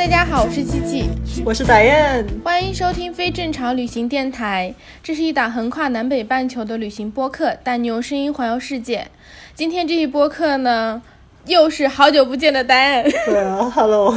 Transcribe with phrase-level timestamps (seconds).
[0.00, 1.04] 大家好，我是七七，
[1.44, 4.74] 我是白燕，欢迎收听非正常旅行电台。
[5.02, 9.08] 这是一档横跨南北半球的旅行播客，带你用声音环游世界。
[9.54, 11.02] 今天这一播客呢，
[11.44, 13.12] 又是好久不见的丹恩。
[13.28, 14.16] 对啊，Hello，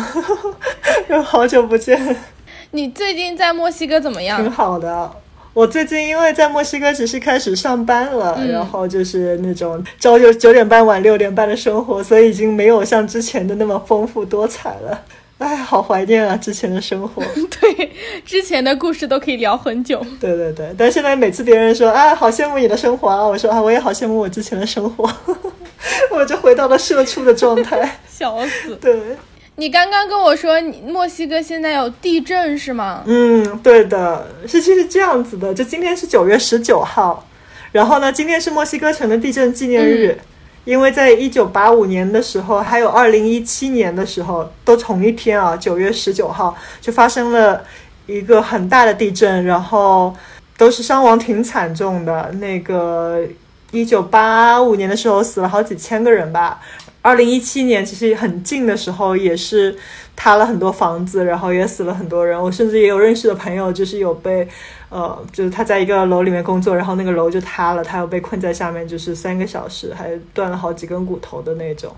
[1.09, 2.15] 又好久不见。
[2.71, 4.41] 你最近在墨西哥怎么样？
[4.41, 5.11] 挺好的。
[5.53, 15.03] 我最近因为在墨西哥只是开始上班了，然后就是那种朝九九点半晚六点半的生活，所以已经没有像之前的那么丰富多彩了。
[15.44, 17.22] 哎，好怀念啊，之前的生活。
[17.60, 17.91] 对，
[18.26, 20.04] 之前的故事都可以聊很久。
[20.20, 25.10] 对对对，但现在每次别人说哎，好羡慕你的生活啊，我说啊，我也好羡慕我之前的生活，
[26.12, 28.76] 我就回到了社畜的状态， 笑死。
[28.77, 28.96] 对。
[29.55, 33.04] 你刚刚跟我说，墨西哥现在有地震是吗？
[33.05, 37.24] 嗯，对的，是其实这样子的，就今天是九月十九号，
[37.71, 40.18] 然后呢，今天是墨西哥城的地震纪念日，
[40.65, 47.63] 因为在一九八五年的时候，还有二零一七年的时候，都同一天啊，九月十九号就发生了
[48.05, 50.15] 一个很大的地震，然后
[50.57, 52.31] 都是伤亡挺惨重的。
[52.39, 53.21] 那个
[53.71, 56.61] 一九八五年的时候死了好几千个人吧。
[57.01, 59.77] 二零一七年其实很近的时候，也是
[60.15, 62.41] 塌了很多房子，然后也死了很多人。
[62.41, 64.47] 我甚至也有认识的朋友，就是有被，
[64.89, 71.94] 呃，就是他在一个楼里面工作，然后那个楼就塌了，他又被困在下面，就是三个小时，还断了好几根骨头的那种。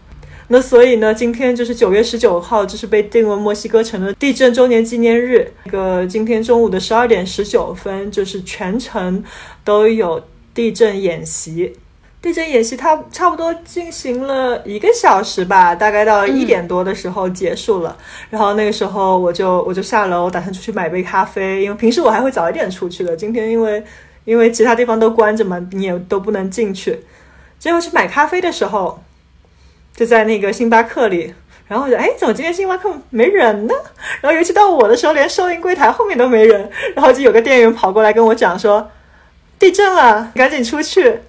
[0.47, 5.52] 那所以呢，今天就是九月十九号，就是被定为墨西哥城的地震周年纪念日。
[5.64, 9.23] 那个今天中午的十二点十九分，就是全程
[9.64, 10.21] 都有
[10.54, 11.75] 地震演习。
[12.25, 17.95] 地震演习，它差不多进行了一个小时吧，大概到一点多的时候结束了。
[18.31, 23.15] 然后那个时候我就我就下楼，打算出去买杯咖啡，因为平时我还会早一点出去的。
[23.15, 23.83] 今天因为
[24.23, 26.99] 因为其他地方都关着嘛，你也都不能进去。
[27.59, 29.03] 结果去买咖啡的时候，
[29.95, 31.31] 就在那个星巴克里，
[31.67, 33.75] 然后我就哎，怎么今天星巴克没人呢？
[34.21, 36.67] 然后尤其到我的时候，连收银柜台后面都没人。
[36.95, 38.89] 然后就有个店员跑过来跟我讲说，
[39.59, 41.19] 地震了，赶紧出去。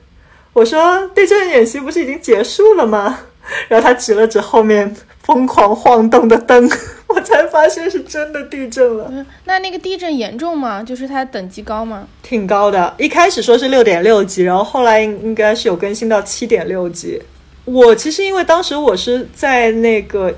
[0.57, 3.19] 我说地震演习不是已经结束了吗？
[3.69, 6.67] 然后他指了指后面疯狂晃动的灯，
[7.09, 9.13] 我才发现是真的地震了。
[9.45, 10.83] 那那个地震严重吗？
[10.83, 12.09] 就是它等级高吗？
[12.23, 17.23] 挺高的，一开始说是六点六级，然后后来应应该是有更新到七点六级。
[17.67, 20.35] 我其实因为当时我是在那个。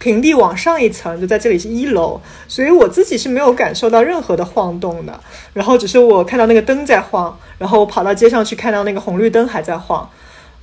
[0.00, 5.20] 平地往上一层，就在这里是一楼，所以我自己是没有感受到任何的晃动的。
[5.52, 10.08] 然后只是我看到那个灯在晃，然后我跑到街上去看到那个红绿灯还在晃。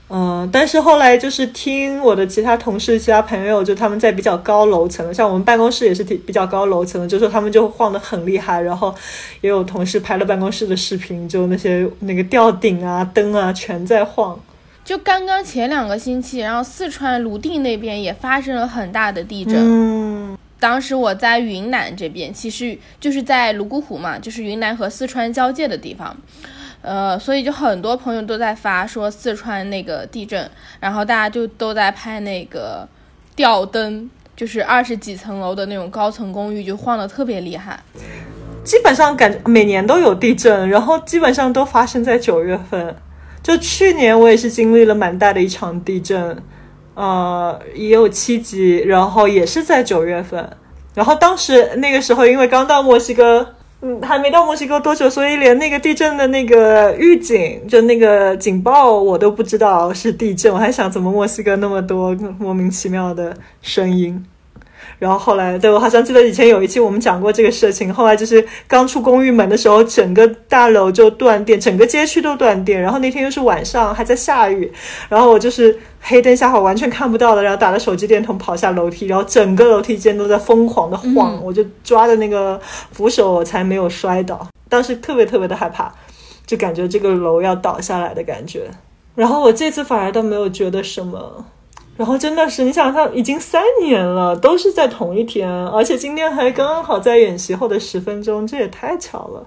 [0.09, 8.61] 嗯，但是后来就是听我的其他同事、其他朋友，就他们在比较高楼层，像我们办公室也是挺比较高楼层的，就说他们就晃得很厉害。
[8.61, 8.95] 然后
[9.41, 14.39] 也有同事拍了办公室的视频，就那些那个吊顶啊、灯啊全在晃。
[14.87, 19.53] 就刚刚前两个星期，然后四川泸定那边也发生了很大的地震。
[19.57, 26.15] 嗯，当时我在云南这边，其实就是在泸沽湖嘛，就是云南和四川交界的地方。
[26.81, 30.49] 呃，所以就很多朋友都在发说四川那个地震，
[30.79, 32.87] 然后大家就都在拍那个
[33.35, 37.77] 吊灯，就是二十几层楼的那种高层公寓，就晃得特别厉害。
[38.63, 42.95] 基本上感觉每年都有地震，然后基本上都发生在九月份。
[43.47, 46.37] 就去年我也是经历了蛮大的一场地震，
[46.95, 50.49] 呃，也有七级，然后也是在九月份，
[50.93, 64.25] 然后当时那个时候因为刚到墨西哥，嗯，还没到墨西哥多久，所以连那个地震的那个预警，就那个警报我都不知道是地震，我还想怎么墨西哥那么多莫名其妙的声音。
[64.99, 67.94] 然后后来，对我好像记得以前有一期我们讲过这个事情。
[67.94, 72.81] 后来就是刚出公寓门的时候，整个大楼就断电，整个街区都断电。
[72.81, 74.71] 然后那天又是晚上，还在下雨，
[75.07, 77.44] 然后我就是黑灯瞎火，完全看不到的。
[77.44, 82.59] 然后打着手机电筒跑下楼梯，然后整个楼梯间都在疯狂的晃，我就抓着那个
[82.91, 84.47] 扶手，我才没有摔倒。
[84.67, 85.93] 当时特别特别的害怕，
[86.45, 88.63] 就感觉这个楼要倒下来的感觉。
[89.13, 91.45] 然后我这次反而都没有觉得什么。
[91.97, 99.44] 然后真的是，你想想，已经三年了，都是在同一天，而且今天还刚刚好在演习后的十分钟，这也太巧了。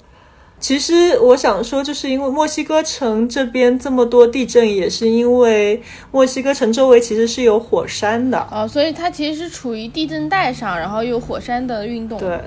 [0.59, 5.81] 其实我想说，就是因为墨西哥城这边这么多地震，也是因为
[6.11, 8.47] 墨西哥城周围其实是有火山的。
[8.53, 12.19] 哦，所以它其实是处于地震带上，然后有火山的运动。
[12.19, 12.39] 对，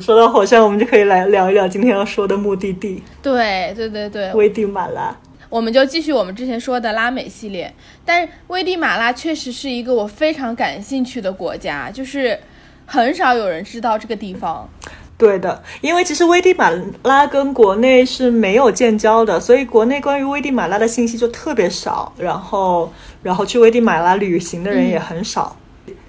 [0.00, 5.14] 说到火山，我们就可以来聊一聊今天要说的目的地对对对对，危地马拉。
[5.54, 7.72] 我们就继续我们之前说的拉美系列，
[8.04, 12.36] 但是危地马拉确实是一个我非常感兴趣的国家，就是
[12.84, 14.68] 很少有人知道这个地方。
[15.16, 16.72] 对的，因为其实危地马
[17.04, 22.92] 拉跟国内是没有建交的，所以国内关于危地马拉的信息就特别少，然后
[23.22, 25.56] 然后去危地马拉旅行的人也很少。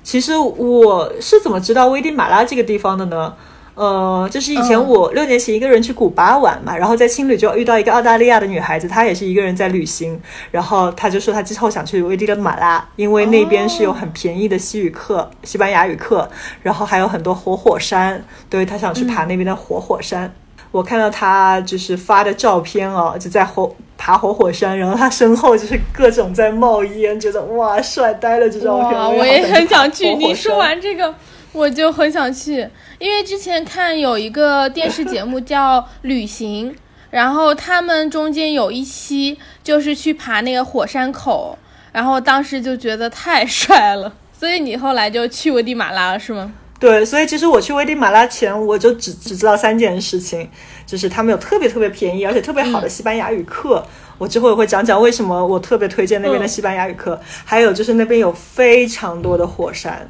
[0.02, 3.36] 其实我是怎么知道危地马拉这个地方的呢？
[3.76, 10.18] 呃，就是以前我六年前一个人去古巴玩嘛，然后在青旅就遇到一个澳大利亚的女孩子，她也是一个人在旅行，
[10.50, 16.30] 然后她就说她之后想去危地马拉，因为那边是有很便宜的西语课、西班牙语课，
[16.64, 20.34] 然后还有很多活火山，对她想去爬那边的活火山。
[20.72, 28.94] 我看到她就是发的照片哦，就在活爬活火山，然后她身后就是各种在冒烟，觉得哇帅呆了这照片。
[28.94, 30.16] 哇，我也很想去。
[30.16, 31.14] 你说完这个。
[31.56, 32.68] 我就很想去，
[33.00, 36.70] 因为之前看有一个电视节目叫《旅行》，
[37.12, 41.58] 然后他们中间有一期就是去爬那个火山口，
[41.94, 46.52] 然后当时就觉得太帅了， 所以你后来就去危地马拉了，是吗？
[46.78, 50.50] 对，所以其实我去危地马拉前，我就只只知道三件事情，
[50.86, 53.82] 就是他们有特别特别便宜而且特别好的西班牙语课，
[54.18, 60.06] 我之后也会讲讲为什么我特别推荐那边的西班牙语课，还有就是那边有非常多的火山。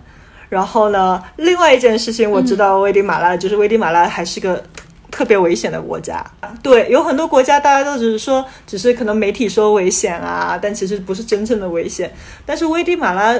[0.49, 1.21] 然后呢？
[1.37, 4.63] 另外一件事情我知道，危地马拉就是危地马拉还是个
[5.11, 6.25] 特别危险的国家。
[6.61, 12.13] 对，有很多国家大家都只是说，只是可能媒体说危险啊，但其实不是真正的危险。
[12.45, 13.39] 但是危地马拉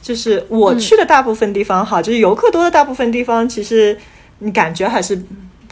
[0.00, 3.96] 就是我去的大部分地方哈，就是游客多的大部分地方，其实
[4.38, 5.20] 你感觉还是。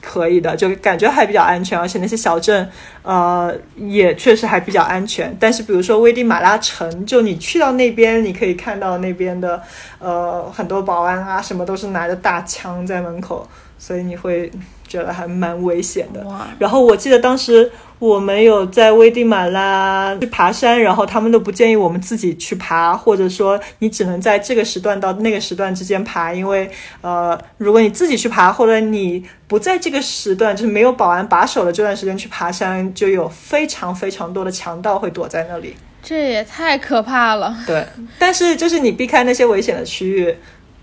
[0.00, 2.68] 可以的，就感觉还比较安全，而且那些小镇，
[3.02, 5.36] 呃，也确实还比较安全。
[5.38, 9.62] 但是，比如说危地马拉城，就你去到那边，你可以看到那边的，
[9.98, 13.46] 呃，很多保安啊，什么都是拿着大枪在门口，
[13.78, 14.50] 所以你会
[14.90, 16.26] 觉得还蛮危险的。
[16.58, 17.72] 然后我记得当时。
[18.00, 26.70] 我们有在危地马拉去爬山，然后他们都不建议我们自己去爬，或者说你只能在这个时段到那个时段之间爬，因为
[27.02, 35.76] 呃，如果你自己去爬，或者你不在这个时段，就是没有保安把守的这段时间去爬山，就有非常非常多的强盗会躲在那里。
[36.02, 37.54] 这也太可怕了。
[37.66, 37.86] 对，
[38.18, 40.34] 但是就是你避开那些危险的区域，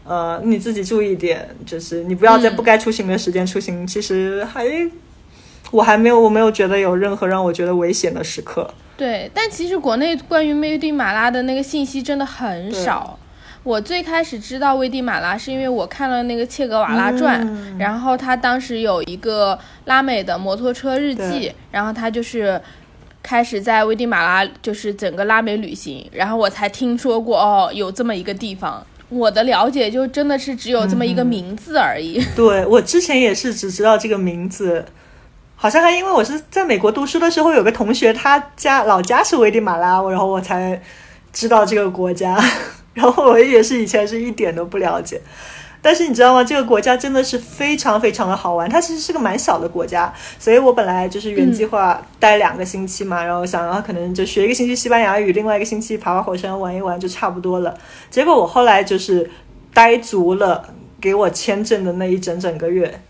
[0.08, 4.66] 呃，你自己注意点，就是你不要在不该出行的时间出行，其实还。
[5.70, 8.74] 我还没有，我没有觉得有任何让我觉得危险的时刻。
[8.96, 13.20] 对，但其实国内关于危地马拉的那个信息真的很少。
[13.64, 17.46] 我最开始知道危地马拉是因为我看了那个《切格瓦拉传》，
[17.78, 22.62] 然后他当时有一个拉美的摩托车日记，然后他就是
[23.22, 28.88] 开始在危地马拉就是整个拉美旅行，然后我才听说过哦有这么一个地方。
[29.10, 32.24] 我的了解就真的是只有这么一个名字而已。
[32.36, 34.86] 对我之前也是只知道这个名字。
[35.60, 40.80] 好像还因为我是在美国读书的时候，有个同学他家老家是危地马拉，然后我才
[41.34, 42.38] 知道这个国家。
[42.94, 45.20] 然后我也是以前是一点都不了解。
[45.88, 46.44] 但是你知道吗？
[46.44, 48.70] 这个国家真的是非常非常的好玩。
[48.70, 57.74] 它其实是个蛮小的国家，所以我本来就是原计划待两个星期嘛，然后想要可能就学一个星期西班牙语，另外一个星期爬爬火山玩一玩就差不多了。
[58.10, 59.32] 结果我后来就是
[59.74, 63.02] 待足了给我签证的那一整整个月。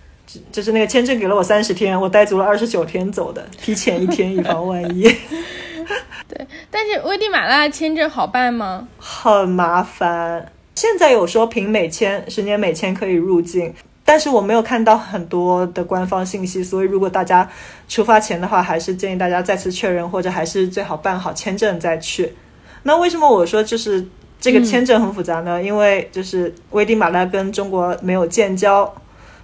[0.52, 5.04] 就是那个签证给了我三十天，我待足了二十九天走的，提前一天以防万一。
[6.28, 8.90] 对，但是危地马拉签证好办吗？
[9.00, 10.52] 很麻烦。
[10.78, 13.74] 现在有说凭美签，十年美签可以入境，
[14.06, 17.50] 但是我没有看到很多的官方信息，所以如果大家
[17.90, 22.32] 出发前的话，还是建议大家再次确认，或者还是最好办好签证再去。
[22.84, 24.06] 那为什么我说就是
[24.40, 25.64] 这个签证很复杂呢？
[25.64, 28.94] 因为就是危地马拉跟中国没有建交。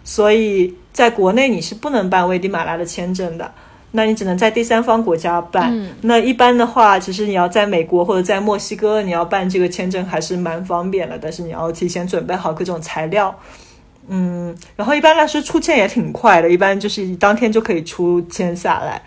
[0.04, 3.52] 所以，在国内你是不能办危地马拉的签证的，
[3.96, 5.74] 那你只能在第三方国家办。
[6.02, 13.34] 那一般的话，其实你要在美国或者在墨西哥，你要办这个签证还是蛮方便的，但是你要提前准备好各种材料。
[14.08, 19.02] 嗯，然后一般来说出签也挺快的，一般就是当天就可以出签下来。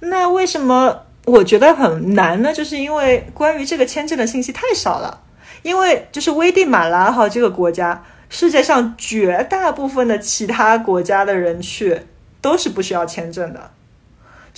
[0.00, 2.52] 那为什么我觉得很难呢？
[2.52, 5.20] 就是因为关于这个签证的信息太少了，
[5.62, 8.02] 因为就是危地马拉哈这个国家。
[8.30, 11.98] 世界上绝大部分的其他国家的人去
[12.42, 13.70] 都是不需要签证的，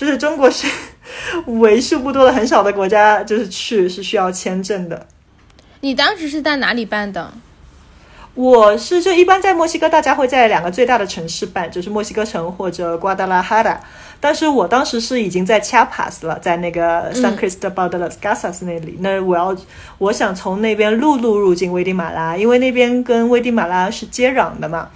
[0.01, 0.67] 就是中国是
[1.45, 5.07] 为数不多的很少的国家，就是去是需要签证的。
[5.83, 7.31] 你当时是在哪里办的？
[8.33, 13.79] 我是就一般在墨西哥，大家会在两个最大的城市办，就是墨西哥城或者瓜达拉哈达。
[14.19, 18.97] 但是我当时是已经在 Chiapas 了，在那个 San Cristobal de las Casas 那里。
[19.01, 19.55] 那我要
[19.99, 24.89] 我想从那边陆路入境危地马拉，因为那边跟危地马拉是接壤的嘛。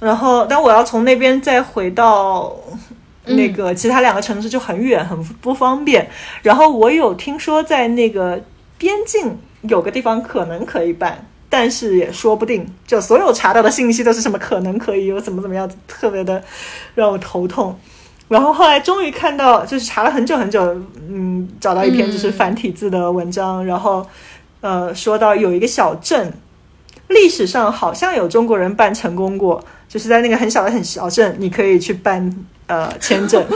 [0.00, 2.54] 然后，但我要从那边再回到
[3.26, 6.08] 那个其他两个城市就很远，很不方便。
[6.42, 8.42] 然后我有听说在那个
[8.78, 11.26] 边境有个地方可能可以办。
[11.50, 16.42] 但是也说不定，就所有查到的信息都是什么可能可以有怎么怎么样，特别的
[16.96, 17.78] 让我头痛。
[18.26, 20.60] 然后后来终于看到，就是查了很久很久，
[21.08, 24.04] 嗯，找到一篇就是繁体字的文章，然后
[24.62, 26.32] 呃说到有一个小镇，
[27.06, 32.34] 历史上好像有中国人办成功过，就是在那个很小的很小镇，你可以去办
[32.66, 33.44] 呃签证。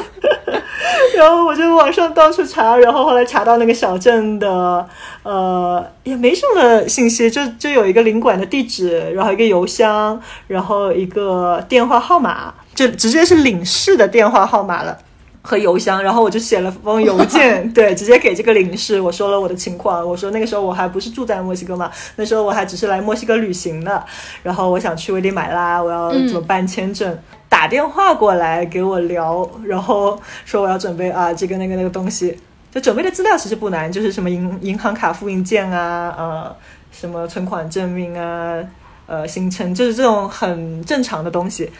[1.16, 4.86] 然后我就网上到处查，然后后来查到那个小镇的，
[5.24, 14.96] 呃，也没什么信息，就就有一个领馆的地址，然后一个邮箱，然后一个电话号码，就直接是领事的电话号码了
[15.42, 16.00] 和邮箱。
[16.02, 24.04] 然后我就写了封邮件， 对，直接给这个领事，我说了我的情况，我说那个时候我还不是住在墨西哥嘛，那时候我还只是来墨西哥旅行的，
[24.42, 27.18] 然后我想去危地马拉，我要怎么办签证。
[27.48, 32.38] 打电话过来给我聊，然后说我要准备啊这个那个那个东西，
[32.70, 36.56] 就准备的资料其实不难，就是什么银银行卡复印件啊，呃，
[36.92, 38.62] 什么存款证明啊，
[39.06, 41.70] 呃，行程就是这种很正常的东西。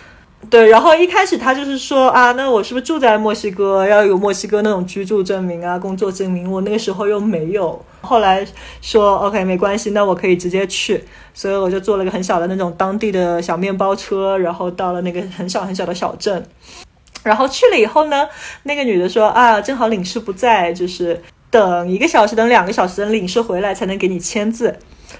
[0.49, 6.51] 对，然后一开始他就是说啊，那我是不是住在墨西哥，要有墨西哥那种居住证明啊、工作证明？
[6.51, 7.85] 我那个时候又没有。
[8.01, 8.47] 后来
[8.81, 11.05] 说 OK 没关系，那我可以直接去，
[11.35, 16.43] 所以我就坐了个很小的那种当地的小面包车，然后到了那个很小很小的小镇。
[17.25, 18.27] 然后去了以后呢，
[18.63, 24.75] 那个女的说啊，正好领事不在，就是等一个小时、等两个小时，等领事回来才能给你签字。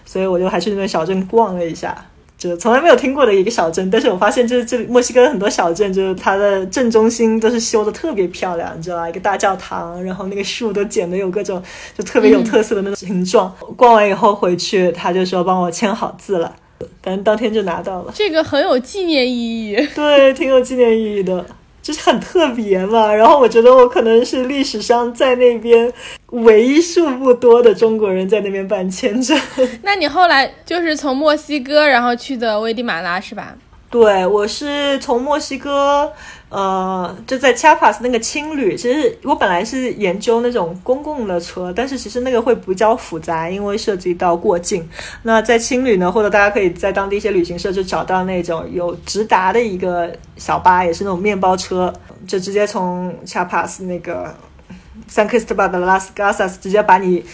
[0.07, 2.07] 所以我就还去那个小镇逛了一下。
[2.39, 9.09] 就从来没有听过的一个小镇，但是我发现就是这墨西哥很多小镇，就是它的镇中心都是修的特别漂亮，你知道吧？
[9.09, 11.61] 一个大教堂，然后那个树都剪的有各种
[11.99, 13.53] 就特别有特色的那种形状。
[13.77, 16.55] 逛完以后回去，他就说帮我签好字了，
[17.03, 18.13] 反正当天就拿到了。
[18.15, 21.45] 这个很有纪念意义，对，挺有纪念意义的。
[21.89, 25.91] 就是很特别嘛，然后我觉得我可能是历史上在那边
[26.27, 29.35] 为数不多的中国人在那边办签证。
[29.81, 33.55] 那你后来就是从墨西哥然后去的危地马拉是吧？
[33.91, 36.13] 对，我是从墨西哥。
[36.51, 44.89] 呃，就在 Chiapas 那个青旅，其实我本来是研究那种公共的车，但是其实那个会比较复杂，因为涉及到过境。
[45.23, 51.93] 那在青旅呢，或者大家可以在当地一些旅行社就找到那种有直达的一个小巴，也是那种面包车，
[52.27, 54.35] 就直接从 Chiapas 那个
[55.11, 57.25] San Cristobal de las Casas 直接把你。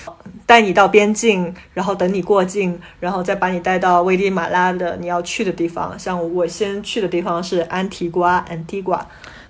[0.47, 5.99] 带你到边境，然后等你过境，然后再把你带到危地马拉的你要去的地方。
[5.99, 9.07] 像我先去的地方是安提瓜，安提瓜。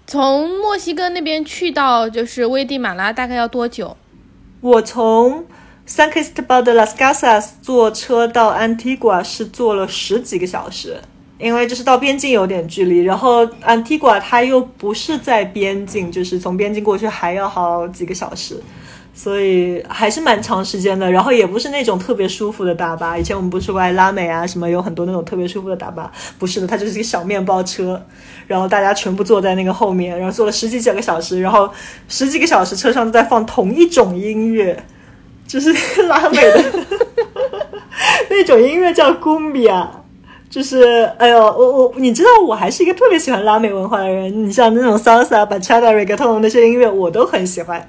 [0.07, 3.97] 从墨西哥那边去到就是危地马拉大概要多久？
[4.61, 5.45] 我从
[5.89, 10.99] San Cristobal de las Casas 坐车到安提瓜是坐了十几个小时，
[11.39, 18.63] 因为就是到边境有点距离，然后安提瓜它又不是在边境，就是从边境过去还要好几个小时。
[19.17, 23.17] 所以还是蛮长时间的，然后也不是那种特别舒服的大巴。
[23.17, 28.03] 以前我们不是来拉美啊，什么有很多那种特别舒服的大巴，不是的，它就是一个小面包车，
[28.49, 31.71] 然后大家全部坐在那个后面，然后坐了十几几个小时，然后
[32.09, 34.77] 十几个小时车上都在放同一种音乐，
[35.47, 35.73] 就是
[36.09, 36.65] 拉美的
[38.29, 39.87] 那种音乐叫 gumbia，
[40.51, 47.89] 就是哎呦，我我你知道我还是一个特别喜欢拉美文化的人，你像那种 salsa、bachata、reggaeton 那些音乐我都很喜欢。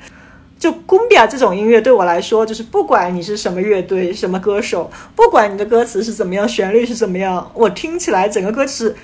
[0.66, 8.96] 就 Gumbia 这种音乐对我来说，就是不管你是什么乐队、什么歌手，不管你的歌词是怎么样，旋律是怎么样，我听起来整个歌词，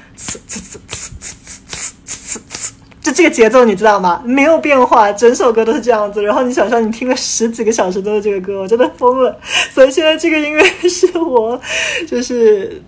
[3.03, 4.23] 就这个节奏，你知道吗？
[4.25, 6.23] 没有变化，整首歌都是这样子。
[6.23, 9.39] 然后你想象你听了十几个小时都是这个歌，我真的疯了。
[9.71, 11.61] 所以现在这个音乐是我
[12.07, 12.81] 就是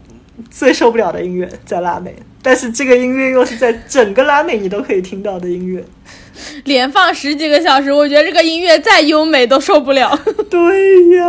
[0.50, 2.16] 最受不了的音乐，在拉美。
[2.42, 5.86] 但是这个音乐又是在整个拉美你都可以听到的音乐。
[6.66, 10.18] 连放十几个小时，我觉得这个音乐再优美都受不了。
[10.50, 11.26] 对呀，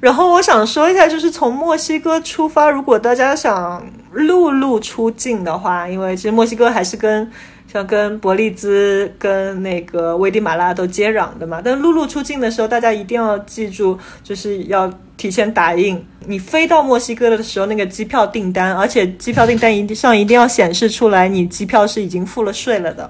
[0.00, 7.30] 然后我想说一下，就是从墨西哥出发，如果大家想陆路出境的话，因为其实墨西哥还是跟
[7.70, 11.60] 像跟伯利兹、跟那个危地马拉都接壤的嘛。
[11.62, 16.02] 但陆路出境的时候，大家一定要记住，就是要提前打印。
[16.26, 23.08] 你飞到墨西哥的时候，那个机票订单，而且机票订单一定上一定要显示出来，你机票是已经付了税了的。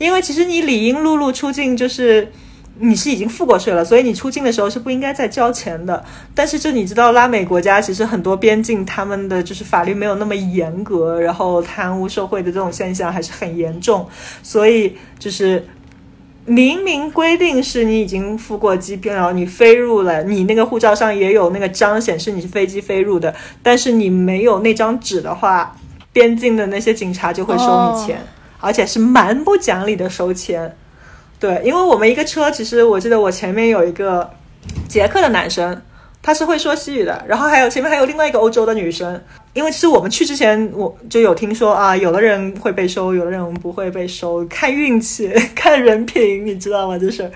[0.00, 2.32] 因为其实你理应陆路出境，就是
[2.78, 6.02] 你是已经付过税了，所以你出境的时候是不应该再交钱的。
[6.34, 14.08] 但是就你知道，拉美国家其实很多边境他们的就是法律没有那么严格，然后贪污受贿的这种现象还是很严重，
[14.42, 15.68] 所以就是
[16.46, 25.76] 明明规定是你已经付过机票，然后你飞入了，你那个护照上也有那个章显示你是飞机飞入的，但是你没有那张纸的话，
[26.10, 28.24] 边境的那些警察就会收你钱，
[28.60, 30.76] 而且是蛮不讲理的收钱。
[31.38, 34.30] 对，因为我们一个车，其实我记得我前面有一个
[34.86, 35.82] 捷克的男生，
[36.22, 39.20] 他是会说西语的，然后还有前面还有另外一个欧洲的女生。
[39.52, 46.98] 因为其实我们去之前，我就有听说啊，有的人会被收，有的人不会被收，看运气， 看人品，你知道吗？
[46.98, 47.30] 就是。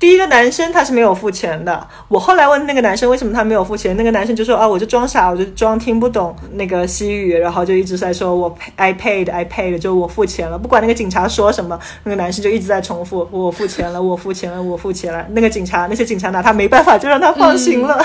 [0.00, 1.86] 第一个男生他是没有付钱的。
[2.08, 10.58] 我后来问那个男生为什么他没有付钱，那个男生就说啊，我就装傻，我就装听不懂那个西语，然后就一直在说我 I paid I paid，就我付钱了。
[10.58, 15.26] 不管那个警察说什么，那个男生就一直在重复我付钱了，我付钱了，我付钱了。
[15.32, 18.02] 那个警察那些警察拿他没办法，就让他放行了。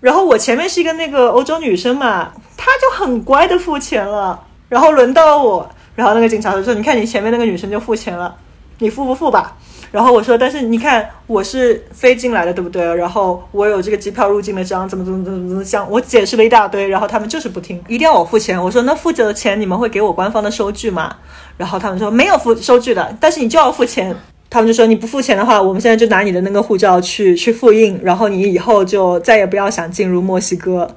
[0.00, 4.38] 然后我前面是一个那个欧洲女生嘛，她就很乖的付钱了。
[4.68, 8.36] 然后轮到我，然后那个警察就说：“你看你前面那个女生就付钱了，
[8.80, 9.56] 你付不付吧？”
[9.90, 12.82] 然后我说，但是你看我是飞进来的，对不对？
[12.94, 15.90] 然后我有这个机票入境的章，怎么怎么怎么怎么讲？
[15.90, 18.62] 我解释了一大堆，然后他们就是不听，一定要我付钱。
[18.62, 21.16] 我说那付的钱你们会给我官方的收据吗？
[21.56, 24.14] 然后他们说没有付收据的，但是你就要付钱。
[24.50, 30.90] 他们就说你不付钱的话，我们现在就拿你的那个护照去去复印，然后你以后就再也不要想进入墨西哥。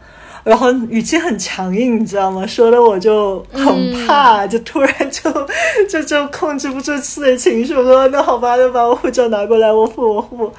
[0.44, 2.46] 然后语气很强硬，你知道吗？
[2.48, 5.32] 说的我就很怕，就突然就
[5.88, 7.76] 就就控制不住自己的情绪。
[7.76, 10.52] 我说那好吧，就把我护照拿过来，我付我付。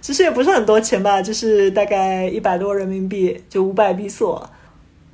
[0.00, 4.48] 其实也不是很多钱吧，就是大概一百多人民币，就五百比索。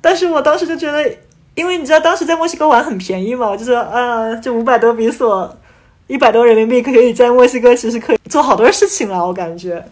[0.01, 1.07] 但是我当时就觉得，
[1.53, 5.55] 因为你知道当时在墨西哥玩很便宜嘛，我就说啊，这五百多比索，
[6.07, 9.83] 一百多人民币可以在墨西哥其实可以做好多事情了，我感觉，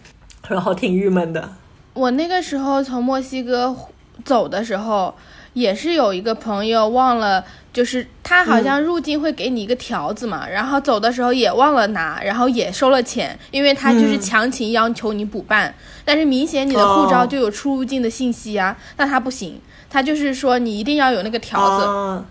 [0.48, 1.48] 然后挺郁闷的。
[1.92, 3.76] 我那个时候从墨西哥。
[4.24, 5.14] 走的时候
[5.54, 22.24] 也是有一个朋友忘了，就是他好像入境会给你一个条子嘛，然后走的时候也忘了拿，然后也收了钱，因为他就是强行要求你补办，但是明显你的护照就有出入境的信息啊，那他不行，他就是说你一定要有那个条子。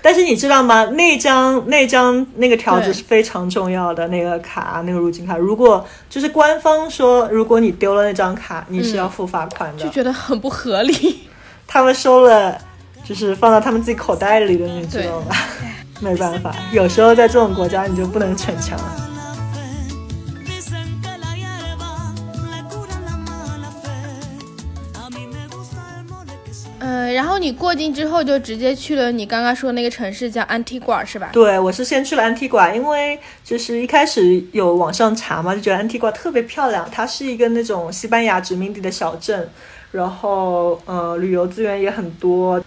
[0.00, 0.84] 但是你知道吗？
[0.92, 11.20] 那张那张那个条子是非常重要的那个卡，那个入境卡，如果就是官方说，如果你丢了那张卡，你是要付罚款的，就觉得很不合理。
[11.66, 12.56] 他们收了，
[13.04, 15.36] 就是放到他们自己口袋里的，你知道吧？
[16.00, 18.78] 没办法，有时候在这种国家你就不能逞强。
[26.80, 31.30] 嗯，然后你过境之后就直接去了你刚刚说那个城市叫安提瓜是吧？
[31.32, 39.48] 对，我是先去了安提瓜，因为就是一开始有网上查嘛，就觉得安提瓜特别漂亮，它是一个那种西班牙殖民地的小镇。
[39.90, 42.62] 然后，呃，旅游资源也很多，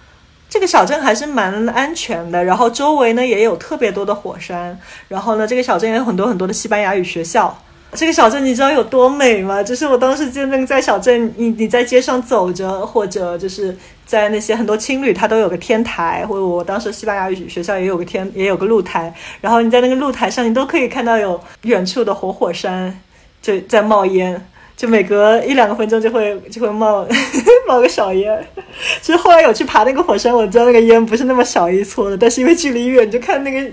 [0.49, 2.43] 这个小镇还是蛮安全的。
[2.43, 4.77] 然后周围呢也有特别多的火山。
[5.07, 7.55] 然后呢，这个小镇也有很多很多的西班牙语学校。
[7.93, 9.61] 这个小镇你知道有多美吗？
[9.61, 13.75] 就是我当时就那个在小镇，你你在街上走着，或者就是
[14.05, 19.13] 在那些很多青旅，它都有个天台，或者我当时西班牙语学校也有个天，也有个露台。
[19.41, 22.97] 然后你在那个露台上，你都可以看到有远处的活火山
[23.41, 24.41] 就在冒烟。
[24.81, 27.05] 就每隔一两个分钟就会就会冒
[27.69, 28.43] 冒个小烟，
[28.99, 33.71] 其实后来有去爬那个火山，我知道那个烟不是那么小一撮的，但是因为距离远，就看那个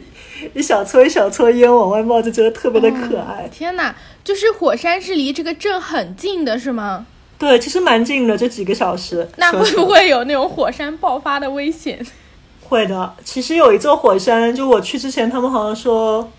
[0.52, 3.48] 一小撮一小撮烟往外冒，就觉得特别的可爱。
[3.50, 7.06] 天哪，就是火山是离这个镇很近的，是吗？
[7.38, 9.26] 对，其实蛮近的，就几个小时。
[9.38, 12.04] 那会不会有那种火山爆发的危险？
[12.68, 16.30] 会的，其实有一座火山，就我去之前，他们好像说。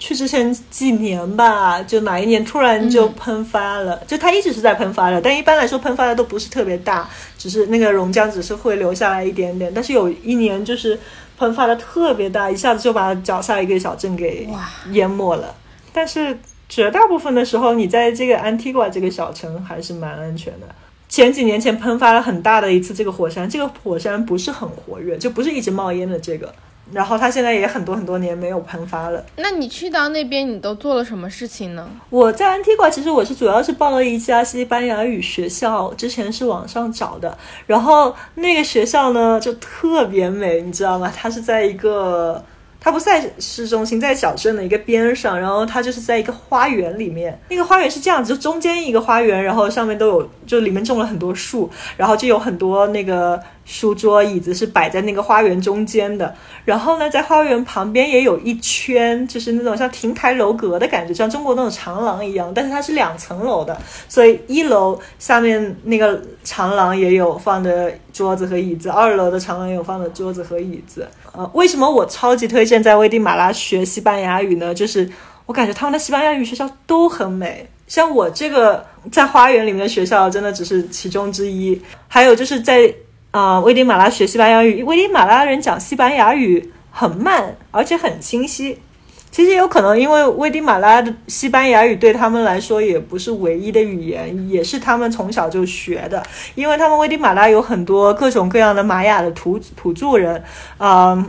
[0.00, 9.70] 去之前几年吧，就哪一年突然就喷发了，就它一直是在喷发的，但一般来说喷发的都不是特别大，只是那个熔浆只是会留下来一点点。
[9.72, 10.98] 但是有一年就是
[11.38, 14.48] 喷发的特别大，一下子就把脚下一个小镇给
[14.92, 15.54] 淹没了。
[15.92, 16.36] 但是
[16.66, 20.66] 绝大部分的时候，你在这个安提瓜这个小城还是蛮安全的。
[21.10, 26.54] 前几年前喷发了很大的一次这个火山，这个火山不是很活跃，就不是一直冒烟的这个。
[26.92, 29.24] 然后他现在也很多很多年没有喷发了。
[29.36, 31.88] 那你去到那边，你都做了什么事情呢？
[32.10, 37.36] 我在安提瓜，其实我是主要是报了一家西班牙语学校，之前是网上找的。
[37.66, 41.12] 然后那个学校呢，就特别美，你知道吗？
[41.16, 42.44] 它是在一个，
[42.80, 45.38] 它不在市中心，在小镇的一个边上。
[45.38, 53.40] 然后它就是在一个花园里面，那个花园是这样子，就中间一个花园，然后上面都有，就里面种了很多树，然后就有很多那个。
[53.64, 63.76] 书桌椅子是摆在那个花园中间的，然后呢，在花园旁边也有一圈，就是那种像亭台楼阁的感觉，像中国那种长廊一样，但是它是两层楼的，
[64.08, 71.06] 所以一楼下面那个长廊也有放的桌子和椅子，二楼的长廊也有放的桌子和椅子。
[71.32, 74.74] 呃，为什么我超级推荐在危地马拉学西班牙语呢？
[74.74, 75.08] 就是
[75.46, 77.68] 我感觉他们的西班牙语学校都很美。
[77.86, 81.80] 像我这个在花园里面的学校，真的只是其中之一。
[82.08, 82.92] 还有就是在。
[83.30, 88.78] 啊，危地马拉学西班牙语，危地马拉人讲西班牙语很慢，而且很清晰。
[89.30, 96.20] 其实有可能，因为危地马拉的西班牙语对他们来说也不是唯一的语言，也是他们从小就学的。
[96.56, 100.42] 因为他们危地马拉有很多各种各样的玛雅的土土著人，
[100.78, 101.24] 啊，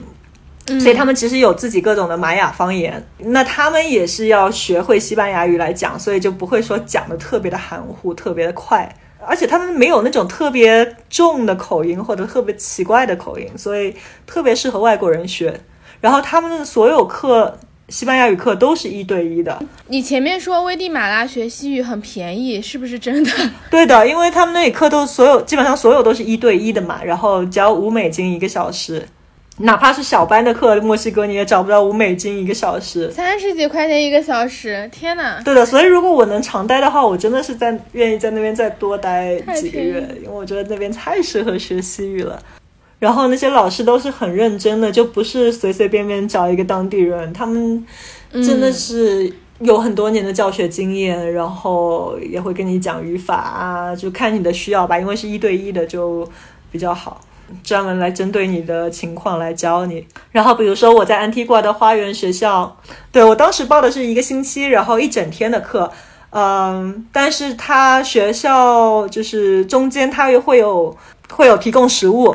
[0.65, 3.05] 所以他们其实有自己各种的玛雅方言。
[3.19, 8.91] 那他们也是要学会西班牙语来讲，所以就不会说讲的特别的含糊，特别的快。
[9.25, 15.59] 而且他们没有那种特别重的口音或者特别奇怪的口音，所以特别适合外国人学。
[15.99, 17.57] 然后他们的所有课，
[17.89, 19.61] 西班牙语课都是一对一的。
[19.87, 23.31] 你前面说危地马拉学西语很便宜，是不是真的？
[23.69, 29.07] 对的，因为他们那里课都所有基本上所有都是一对一的嘛，然后只要五美金一个小时。
[29.63, 35.41] 哪怕是小班的课，墨西哥你也找不到五美金一个小时，三十几块钱一个小时，天哪！
[35.43, 42.41] 对的，所以如果我能常待的话，我真的是在愿意在那边再多待几个月，因为我觉得那边太适合学西语了。
[42.99, 47.83] 然后那些老师都是很认真的，就不是随随便便找一个当地人，他们
[48.31, 56.27] 真的是有很多年的教学经验，然后也会跟你讲语法啊，就看你的需要吧，因为是一对一的就
[56.71, 57.19] 比较好。
[57.63, 60.05] 专门来针对你的情况来教你。
[60.31, 62.75] 然后，比如说我在安提瓜的花园学校，
[63.11, 65.91] 对我当时报的是一个星期，然后一整天的课。
[66.31, 70.95] 嗯，但是他学校就是中间他又会有
[71.29, 72.33] 会有提供食物，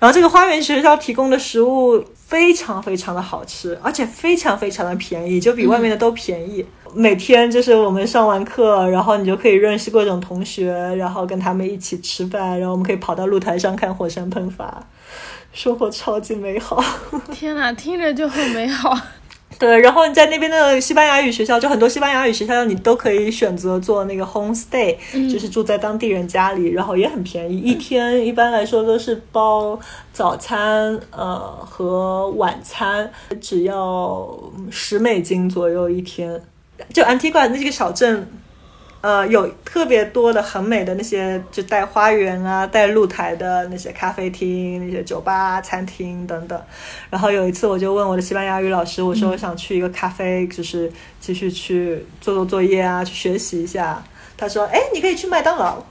[0.00, 6.66] 然后这个花园学校提供的食物非常非常的好吃，而且非常非常的便宜，就比外面的都便宜。
[6.96, 14.82] 每天就是我们上完课，然后你就可以认识各种同学，然后跟他们一起吃饭，然后我们可以跑到露台上看火山喷发，
[15.52, 16.82] 生活超级美好。
[17.30, 18.98] 天哪，听着就很美好。
[19.58, 24.96] 对，然后你在那边的西班牙语学校，就很多西班牙语学校，你都可以选择做那个 home stay，
[25.30, 29.78] 就是住在当地人家里，然后也很便宜，一天一般来说都是包
[30.12, 34.28] 早餐呃和晚餐，只要
[34.70, 36.42] 十美金左右一天。
[36.92, 38.28] 就安提瓜那个小镇，
[39.00, 46.60] 呃，有特别多的很美的那些，就带花园啊、带露台的那些咖啡厅、那些酒吧、餐厅等等。
[47.10, 54.02] 然后有一次，我就问我的西班牙语老师，我说我想去一个咖啡，就是继续去做做作业啊，去学习一下。
[54.36, 55.82] 他说：“哎，你可以去麦当劳。”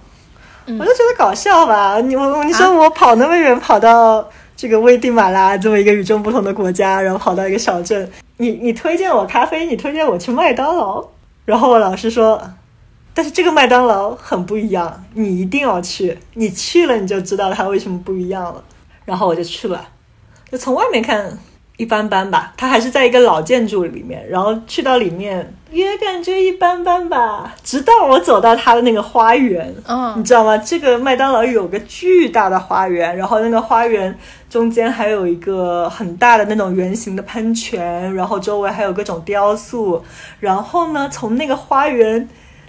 [0.68, 8.10] 我就觉得搞笑吧，你我你说我跑那么远，跑到这个危地马拉这么一个与众不同的国家，然后跑到一个小镇。
[8.38, 11.06] 你你推荐我咖啡，你推荐我去麦当劳，
[11.46, 12.42] 然后我老师说，
[13.14, 18.64] 但是这个麦当劳很不一样，你一定要去，你去了你就知道它为什么不一样了。
[19.06, 19.88] 然后我就去了，
[20.52, 21.38] 就从外面看。
[21.78, 27.54] 一般般吧，它还是在一个老建筑里面，然后去到里面也感觉一般般吧。
[27.66, 30.58] 直到我走到它的那个花园，嗯，你知道吗？
[30.58, 34.18] 这个麦当劳有个巨大的花园，然后那个花园
[34.56, 40.02] 中间还有一个很大的那种圆形的喷泉，然后周围还有各种雕塑。
[40.40, 42.26] 然后呢，从那个花园。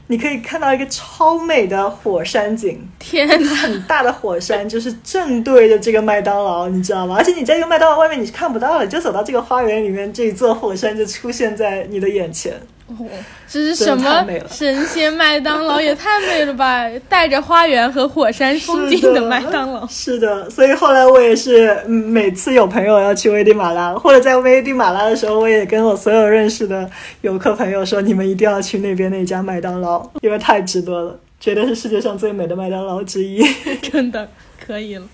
[0.08, 7.16] 你可以看到一个超美的火山景，天哪，很大的火山就是正对着这个麦当劳，你知道吗？
[7.18, 12.54] 而且你在这个麦当劳外面你是看不到的，就走到这个花园里面，这一座火山就出现在你的眼前。
[13.50, 15.80] 这是什么神仙麦当劳？
[15.80, 16.84] 也太美了吧！
[17.08, 19.86] 带着花园和火山风景的麦当劳。
[19.88, 26.88] 是的，所以后来我也是每次有朋友要去危地马拉，或者在危地马拉的时候，我也跟我所有认识的
[27.22, 33.44] 游客朋友说：“你们一定要去那边那家麦当劳，因为太值得了，绝对是世界上最美的麦当劳之一。
[33.82, 34.28] ”真的
[34.64, 35.06] 可以了。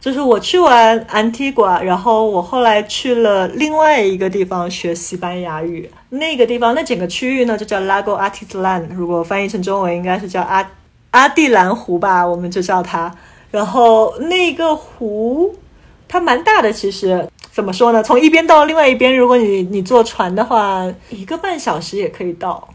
[0.00, 5.90] 就是我去完安提瓜，然后我后来去了另外一个地方学西班牙语。
[6.10, 8.86] 那个地方，那整个区域呢，就叫 Lago Atitlan。
[8.94, 10.70] 如果翻译成中文，应该是叫阿
[11.10, 13.12] 阿蒂兰湖吧，我们就叫它。
[13.50, 15.54] 然后那个湖
[16.06, 18.00] 它蛮大的，其实怎么说呢？
[18.02, 22.68] 从一边到另外一边，如果你你坐船的话，一个半小时也可以到。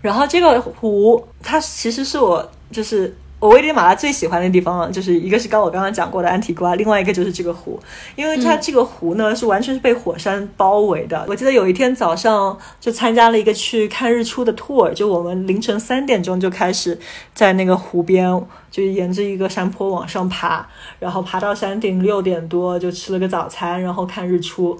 [0.00, 3.14] 然后这个湖，它其实是我就是。
[3.44, 7.78] 我危地马拉最喜欢的地方就是一个是刚我刚刚讲过的安提瓜，另外一个就是这个湖，
[8.16, 11.22] 因为它这个湖呢是完全是被火山包围的。
[11.28, 16.98] 我记得有一天早上就参加了一个去看日出的 tour，就我们凌晨三点钟就开始
[17.34, 20.66] 在那个湖边，就沿着一个山坡往上爬，
[20.98, 24.74] 然后爬到山顶六点多就吃了个早餐，然后看日出。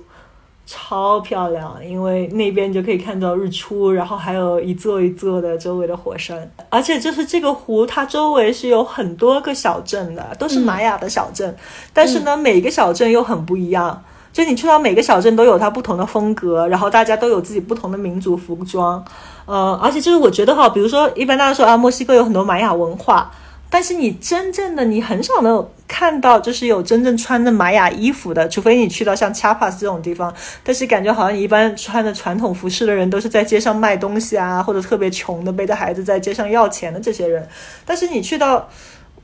[0.67, 11.55] 超漂亮，因为那边就可以看到日出，然后还有一座一座的周围的火山，而且就是这个湖，它周围是有很多个小镇的，都是玛雅的小镇，
[11.93, 19.05] 但是呢，每个小镇又很不一样，就你去到每个小镇都有它不同的风格，然后大家都有自己不同的民族服装，
[19.45, 23.31] 呃，而且就是我觉得哈，比如说一般大家说啊，墨西哥有很多玛雅文化。
[23.75, 30.33] 但是你真正的你很少能看到，就是有真正穿着玛雅衣服的，除非你去到像 Chiapas 这种地方。
[30.63, 37.49] 但是感觉好像一般穿着传统服饰的人都是在街上卖东西啊，或者特别穷的背着孩子在街上要钱的这些人。
[37.85, 38.69] 但是你去到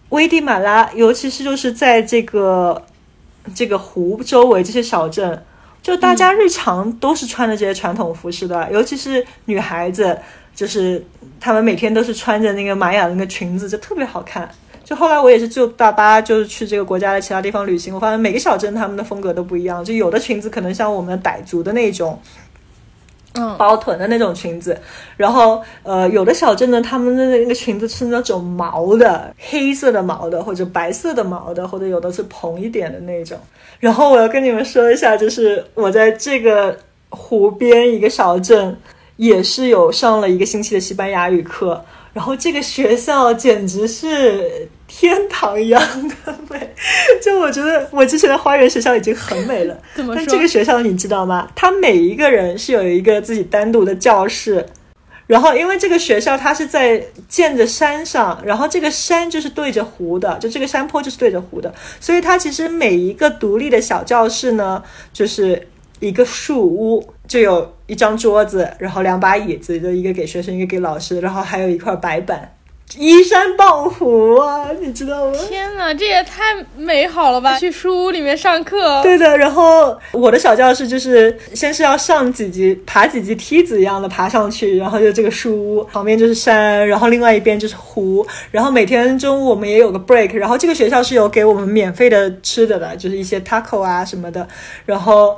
[0.08, 2.82] 危地马拉，尤其是就是在这个
[3.54, 5.44] 这个湖周围这些小镇，
[5.80, 10.18] 就大家日常都是穿着这些传统服饰的，尤其是女孩子。
[10.60, 11.02] 就是
[11.40, 14.46] 他们每天都是穿着那个玛雅的那个裙子，就特别好看。
[14.84, 19.82] 就后来我也是坐大巴，就是去这个国家的其他地方旅行，我发现每个小镇他们的风格都不一样。
[19.82, 22.20] 就有的裙子可能像我们傣族的那种，
[23.36, 24.78] 嗯，包臀的那种裙子。
[25.16, 33.38] 然后呃，有的小镇呢，他们的那个裙子是那种毛的，黑色的毛的，或者白色的毛的，或者有的是蓬一点的那种。
[33.78, 38.76] 然后我要跟你们说一下，就是我在这个湖边一个小镇。
[39.20, 45.82] 也是有上了一个星期的西班牙语课，然后这个学校简直是天堂一样
[46.24, 46.74] 的美。
[47.22, 51.46] 就我觉得我之前的花园学校已经很美了， 但这个学校你知道吗？
[51.54, 54.64] 它每一个人是有一个自己单独的教室，
[55.26, 65.68] 然后因为这个学校它是在建着山上，然后这个山就是对着湖的，就这个山坡就是对着湖的，所以它其实每一个独立的小教室呢，就是
[66.00, 67.72] 一个树屋，就有。
[67.90, 72.54] 一张桌子，然后两把椅子，就一个给学生，一个给老师，然后还有一块白板，
[72.96, 75.36] 依山傍湖啊，你知道吗？
[75.48, 77.58] 天哪，这也太美好了吧！
[77.58, 79.02] 去书屋里面上课。
[79.02, 94.46] 对的，然后我的小教室就是先是要上几级，爬几级梯子一样的爬上去，然后就这个书屋旁边就是山，然后另外一边就是湖，然后每天中午我们也有个 break，然后这个学校是有给我们免费的吃的的，就是一些 taco 啊什么的，
[94.86, 95.36] 然后。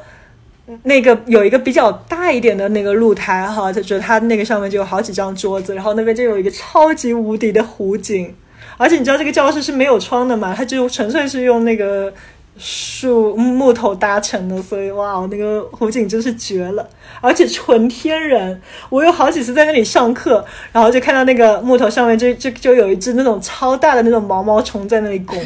[0.85, 8.33] 那个有一个比较大一点的那个露台哈，就觉得它那个上面就有好几张桌子，然后那边就有一个超级无敌的湖景，
[8.77, 12.13] 而且你知道这个教室是没有窗的嘛，它就纯粹是用那个
[12.57, 16.89] 树木头搭成的，所以哇，那个湖景真是绝了，
[17.21, 18.61] 而且纯天然。
[18.89, 25.37] 我有好几次在那里上课，然后就看到那个木头上面就就就有一只那种超大的那种毛毛虫在那里拱，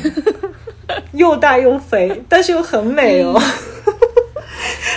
[1.12, 3.40] 又大又肥，但是又很美哦。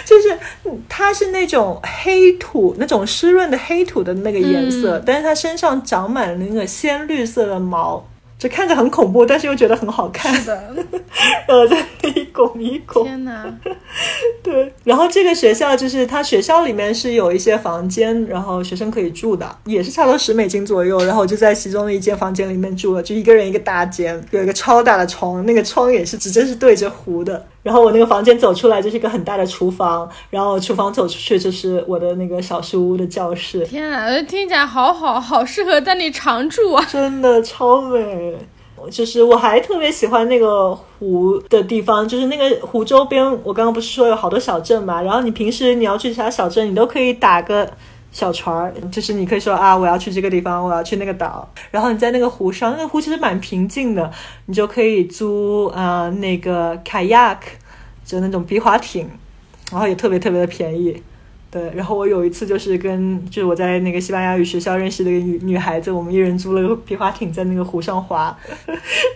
[0.09, 0.39] 就是
[0.87, 8.03] 它是那种黑土，那种湿润的黑土的那个颜色，但是它身上长满了那个鲜绿色的毛。
[8.39, 10.33] 就看着很恐怖，但是又觉得很好看。
[10.33, 10.73] 是的，
[11.45, 13.03] 然后在一拱一拱。
[13.03, 13.45] 天哪！
[14.41, 21.03] 对，然后这个学校就是它学校里面是有一些房间，然后学生可以住的，也是差不多十美金左右。
[21.03, 27.45] 然后我就在其中的一间房间里面住了，就一个人一个大间，有一个超大的窗，那个窗也是直接是对着湖的。
[27.61, 33.65] 然后我那个房间走出来就是一个很大的厨房，然后厨房走出去就是我的那个小书屋的教室。
[33.65, 36.85] 天啊，听起来好好，好适合在那里常住啊！
[36.89, 38.35] 真的超美。
[38.89, 45.01] 就是我还特别喜欢那个湖的地方，就是那个湖周边，我刚刚不是说有好多小镇嘛？
[45.01, 47.69] 然后你平时你要去其他小镇，你都可以打个
[48.11, 54.11] 小船儿，就是你可以说啊，我要去这个地方，我要去那个岛，然后你在那个湖上，那个湖其实蛮平静的，
[54.47, 57.37] 你就可以租啊那个 kayak，
[58.03, 59.07] 就那种皮划艇，
[59.71, 61.01] 然后也特别特别的便宜。
[61.51, 68.37] 对，然后我有一次就是跟就是我在那个西班牙语学校认识的一个女女孩子，我们一人租了个皮划艇在那个湖上划。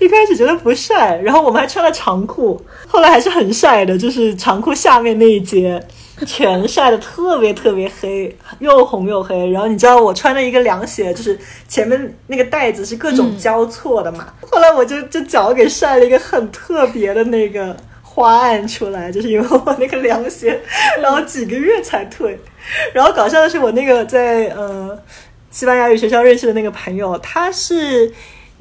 [0.01, 5.79] 一开始觉得不帅，然后我们还穿了长裤，后来还是很帅的，就是长裤下面那一截
[6.26, 9.49] 全晒的特别特别黑，又红又黑。
[9.52, 14.34] 然后你知道我穿了一个凉鞋，就是前面那个带子是各种交错的嘛。
[14.41, 17.76] 后来我就这脚给晒了一个很特别的那个。
[18.15, 20.62] 花案出来，就是因为我那个凉鞋，
[21.02, 22.39] 然后几个月才退。
[22.93, 24.95] 然后搞笑的是，我那个在呃
[25.49, 28.13] 西班牙语学校认识的那个朋友，他是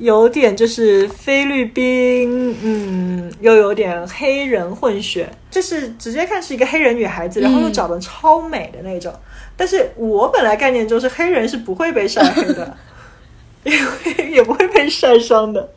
[0.03, 9.15] 有点就是菲律宾，嗯，又有点黑人混血，就是直接看是一个黑人女孩子，然后又长得超美的那种。
[9.57, 12.77] 但是我本来概念中是黑人是不会被晒黑的。
[13.63, 15.71] 因为也不会被晒伤的。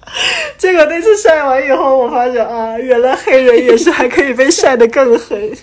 [0.57, 5.53] 结果那次晒完以后，我发现啊，原来黑人也是还可以被晒得更黑。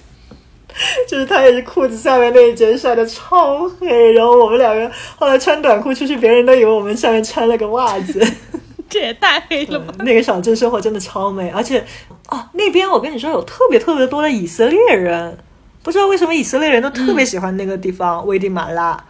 [1.09, 8.25] 就是他也是裤子下面那一截晒得超黑，然后我们两个后来穿短裤出去，别人都以为我们下面穿了个袜子。
[8.89, 9.95] 这也太黑了吧！
[10.01, 11.83] 那个小镇生活真的超美，而且
[12.29, 15.39] 哦，那边我跟你说有特别特别多的以色列人，
[15.83, 19.03] 不知道为什么以色列人都特别喜欢那个地方危地马拉。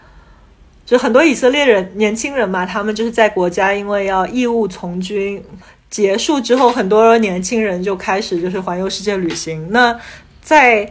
[0.87, 5.42] 就很多以色列人年轻人嘛，他们就是在国家因为要义务从军
[5.90, 9.68] 结束之后，很多年轻人就开始就是环游世界旅行。
[9.70, 9.98] 那
[10.40, 10.88] 在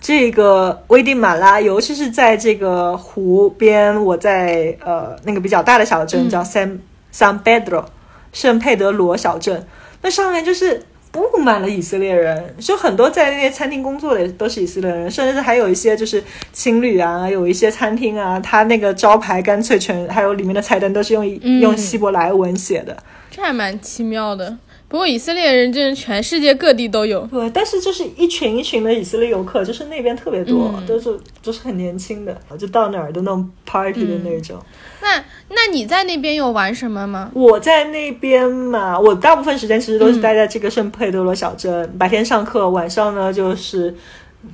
[0.00, 6.78] 这个危地马拉，尤其是在这个湖边，我在呃那个比较大的小镇叫 San
[7.12, 7.84] San Pedro。
[8.32, 9.66] 圣佩德罗小镇，
[10.02, 22.96] 那上面就是布满了以色列人，就很多在那些餐厅工作的都是以色列人，甚至还有一些就是情侣啊，有一些餐厅啊，它那个招牌干脆全还有里面的菜单都是用用希伯来文写的，
[23.32, 24.56] 这还蛮奇妙的。
[24.90, 34.58] 不过以色列人真的全世界各地都有，对，但是就是一群一群的以色列游客，就是那边特别多，都是都是很年轻的，就到哪儿都那种 party 的那种。
[35.00, 37.30] 那那你在那边有玩什么吗？
[37.34, 43.94] 我在那边嘛，我大部分时间其实都是待在这个圣佩德罗小镇，白天上课，晚上呢就是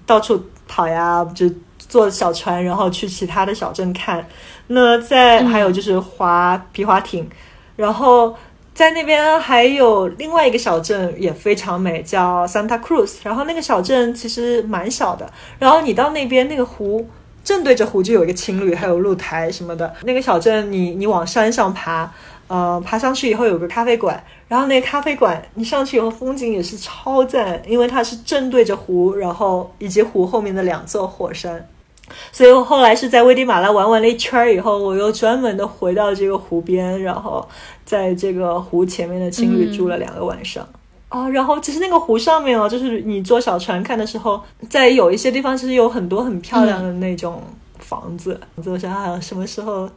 [0.04, 4.28] 到处跑呀，就坐小船，然后去其他的小镇看。
[4.66, 7.26] 那在还有就是划皮划艇，
[7.74, 8.36] 然后。
[8.76, 13.14] 在那边还有另外一个小镇也非常美，叫 Santa Cruz。
[13.22, 15.26] 然后那个小镇其实蛮小的。
[15.58, 17.08] 然后你到那边那个湖，
[17.42, 19.90] 正对着湖就有一个青旅，还有露台什么的。
[20.02, 22.12] 那个小镇，你你往山上爬，
[22.48, 24.22] 呃，爬上去以后有个咖啡馆。
[24.46, 31.66] 然后那个咖啡馆，你上去以后风景也是超赞，因为它是正对着湖，然后以及湖后面的两座火山。
[32.32, 37.46] 所以我后来是在危地马拉玩完了一圈以后，我又专门的回到这个湖边，然后
[37.84, 40.66] 在这个湖前面的青旅住了两个晚上。
[41.08, 47.40] 啊，然后其实那个湖上面哦，就是你坐小船看的时候，在有一些地方其实有很多很漂亮的那种
[47.78, 48.38] 房子。
[48.56, 49.88] 我想啊，什么时候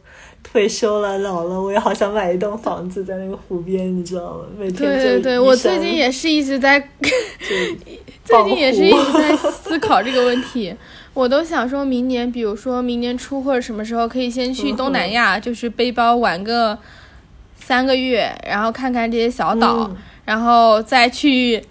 [0.42, 4.44] 退休了、老了，我也好想买一栋房子在那个湖边，你知道吗？
[4.56, 6.78] 每天对对对，我最近也是一直在，
[8.24, 10.72] 最近也是一直在思考这个问题。
[11.20, 16.78] 我都想说明年，比如说明年初或者什么时候，可以先去东南亚，就是背包玩个
[17.54, 19.90] 三个月，然后看看这些小岛，
[20.24, 21.62] 然后再去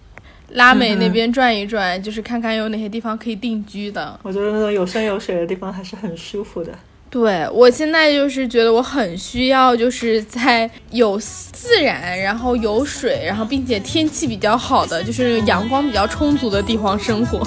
[0.49, 4.19] 拉美那边转一转，就是看看有哪些地方可以定居的。
[4.21, 6.71] 我觉得那种有山有水的地方还是很舒服的。
[7.09, 17.41] 对我现在就是觉得我很需要，就是在有自然，然后有水，然后并且天气比较好的，就是阳光比较充足的地方生活。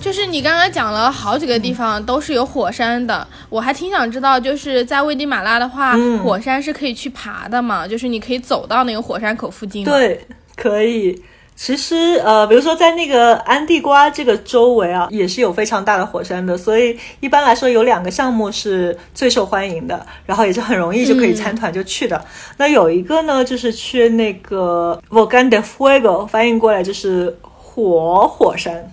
[0.00, 7.86] 就是你刚刚讲了好几个地方都是有火山的，我还挺想知道，就是在危地马拉的话，火山是可以去爬的嘛？
[7.86, 9.84] 就是你可以走到那个火山口附近。
[9.84, 11.22] 对，可以。
[11.54, 22.24] 其实呃，比如说在那个安地瓜这个周围啊，也是有非常大的火山的，所以一般来说有两个项目是最受欢迎的，然后也是很容易就可以参团就去的。
[22.56, 28.90] 那有一个呢，就是去那个 Volcan de Fuego，翻译过来就是火火山。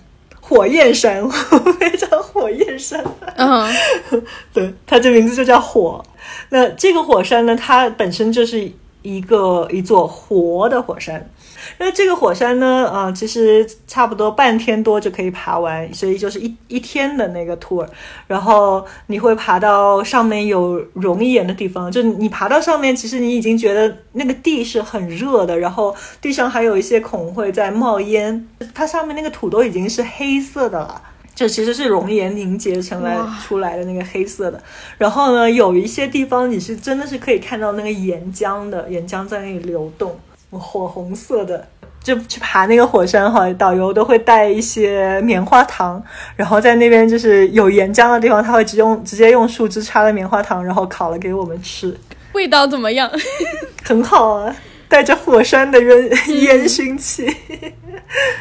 [0.48, 1.28] 火焰山，
[1.78, 3.04] 非常火焰山。
[3.36, 3.70] 嗯，
[4.52, 6.02] 对，它这名字就叫火。
[6.48, 8.70] 那这个火山呢，它本身就是
[9.02, 11.28] 一个一座活的火山。
[11.76, 17.86] 那这个火山呢，啊，其实差不多半天多就可以爬完，所以就是一一天的那个 tour。
[18.26, 31.02] 然后你会爬到上面有熔岩的地方，就你爬到上面，其实你已经觉得那个地是很热的，然后地上还有一些孔会在冒烟，它上面那个土都已经是黑色的了，
[31.34, 34.62] 就其实是熔岩凝结成来出来的那个黑色的。
[34.96, 40.18] 然后呢，有一些地方你是真的是可以看到那个岩浆的，岩浆在那里流动。
[40.50, 41.66] 火红色的，
[42.02, 46.02] 就去爬那个火山哈，导游都会带一些棉花糖，
[46.36, 51.94] 然后在那边就是有岩浆的地方，他会直用直接用树枝插了棉花糖，然后烤了给我们吃。
[52.32, 53.10] 味道怎么样？
[53.84, 54.54] 很好啊，
[54.88, 56.10] 带着火山的烟
[56.42, 57.26] 烟熏气。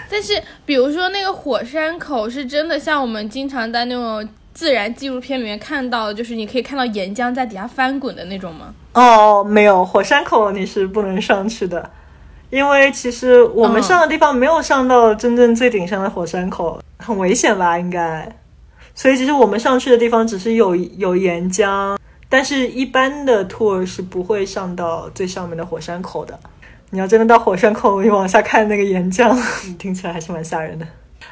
[0.10, 8.74] 但是，比如说那个火山口是真的像我们经常在那种自然纪录片里面看到的，就是你可以看到岩浆在底下翻滚的那种吗？
[8.94, 11.90] 哦，没有，火山口你是不能上去的。
[12.50, 17.78] 因为其实我们上的地方没有上到真正最顶上的火山口，很危险吧？
[17.78, 18.28] 应该。
[18.96, 21.98] 所以其实我们上去的地方只是有有岩浆，
[22.30, 26.40] 但是一般的 tour 是不会上到最上面的火山口的。
[26.90, 29.38] 你要真的到火山口，你往下看那个岩浆，
[29.78, 30.88] 听起来还是蛮吓人的。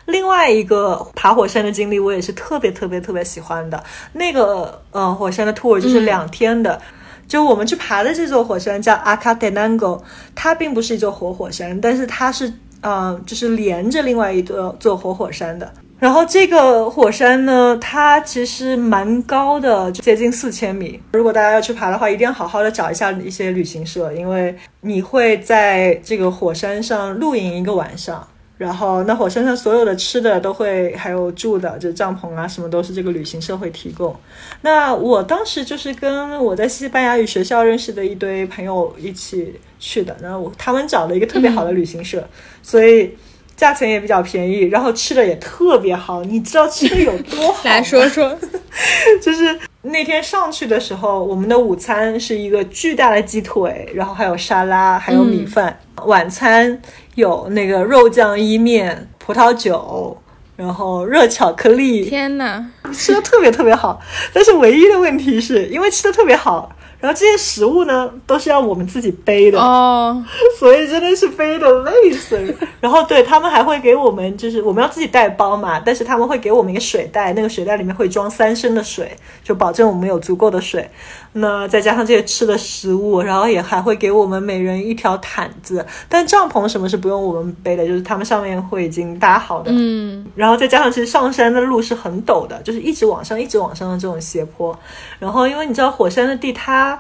[0.06, 3.84] 另外一个爬火山的经历，我也是特别特别特别喜欢的。
[4.14, 6.80] 那个呃，火山的 tour 就是两天的，
[7.28, 10.02] 就我们去爬的这座火山叫阿卡德南戈，
[10.34, 12.52] 它并不是一座活火山，但是它是
[12.82, 15.72] 呃，就是连着另外一座座活火山的。
[15.98, 21.00] 然后这个火山呢，它其实蛮高的，接近四千米。
[21.14, 28.28] 如果大家要去爬的话，一定要好好的找一下一些旅行社，因为你会在这个火山上露营一个晚上。
[28.58, 34.16] 然后，那火车上所有的吃的都会，还有住的，就帐篷啊，什么都是这个旅行社会提供。
[34.62, 42.26] 那我当时就是跟我在西班牙语学校认识的一堆朋友一起去的，然后我他们找了一个特别好的旅行社，
[42.62, 43.12] 所以
[43.56, 46.24] 价钱也比较便宜，然后吃的也特别好。
[46.24, 47.64] 你知道吃的有多好？
[47.70, 48.38] 来说说，
[49.22, 55.80] 就是那天上去的时候，我们的午餐是一个巨大的鸡腿，然后还有沙拉，还有米饭。
[56.06, 56.82] 晚餐
[57.16, 60.22] 有那个肉酱意面、葡萄酒，
[60.58, 62.04] 然后热巧克力。
[62.06, 64.02] 天呐，吃的特别特别好。
[64.34, 66.70] 但是唯一的问题是因为吃的特别好。
[67.00, 70.24] 然后这些食物呢，都是要我们自己背的哦，
[70.58, 72.54] 所以真的是背的累死了。
[72.80, 80.90] 然后对他们还会给我们，就是我们要自己带包嘛，但是他们会给我们一个水袋，那个水袋里面会装三升的水，就保证我们有足够的水。
[81.34, 89.70] 那再加上这些吃的食物，然后也还会给我们每人一条毯子，但帐篷什么是不用我们背的，就是他们上面会已经搭好的。
[89.74, 94.78] 嗯，然后再加上其实上山的路是很陡的，就是一直往上、一直往上的这种斜坡。
[95.20, 96.95] 然后因为你知道火山的地它。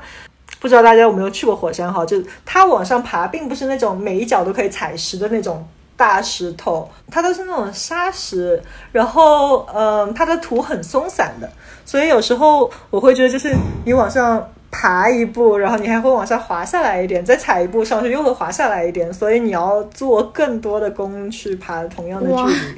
[0.59, 2.05] 不知道大家有没有去过火山哈？
[2.05, 8.61] 就是它往上爬，并不是那种每一脚都可以踩实的那种大石头，它都是那种沙石。
[8.91, 11.49] 然后，嗯，它的土很松散的，
[11.85, 13.53] 所以有时候我会觉得，就是
[13.85, 22.75] 你往上爬一步，然后你还会往下滑下来一点，再踩一步上去又会滑下来一点，所以你要做更多的功去爬同样的距离。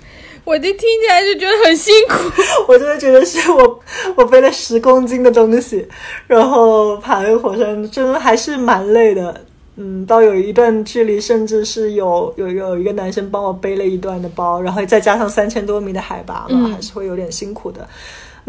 [0.47, 2.15] 我就听起来就觉得很辛苦，
[2.71, 3.79] 我真的觉得是我
[4.15, 5.85] 我背了十公斤的东西，
[6.25, 9.43] 然后爬那个火山，真的还是蛮累的。
[9.75, 17.85] 嗯，到有一段距离，甚至是有有有一个男生帮我背了一段的包，然后再加上三千多米的海拔嘛，还是会有点辛苦的。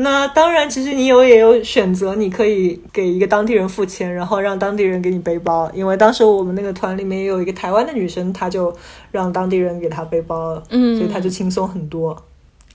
[0.00, 5.68] 那当然，其实你有也有选择，你可以给一个当地人付钱，然后让当地人给你背包。
[5.74, 8.72] 因为当时我们那个团里面也有一个台湾的女生，她就
[9.10, 12.16] 让当地人给她背包了，嗯，所以她就轻松很多。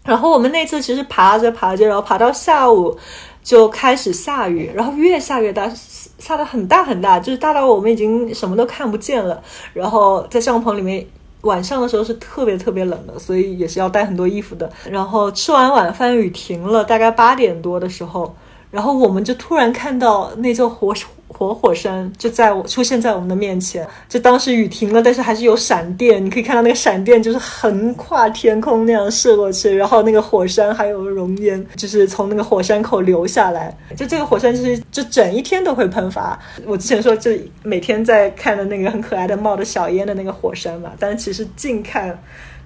[0.04, 2.98] 然后我们那次其实爬着爬着，然后爬到下午
[3.42, 5.72] 就开始下雨，然后越下越大，
[6.18, 9.42] 下的很大很大，就是大到我们已经什么都看不见了。
[9.74, 11.06] 然后在帐篷里面。
[11.44, 14.70] 晚上的时候是特别特别冷的，所以也是要带很多衣服的。
[14.90, 18.36] 然后吃完晚饭，雨停了，大概八点多的时候，
[18.72, 20.94] 然后我们就突然看到那座火。
[21.34, 33.76] 活火山就在我出现在我们的面前，就当时雨停了，但是还是有闪电，你可以看到那个闪电就是横跨天空那样射过去，然后那个火山还有熔烟，就是从那个火山口流下来。
[33.98, 36.40] 就这个火山就是就整一天都会喷发。
[36.66, 37.32] 我之前说就
[37.64, 42.18] 每天在看的那个很可爱的冒着小烟的那个火山嘛，但其实近看，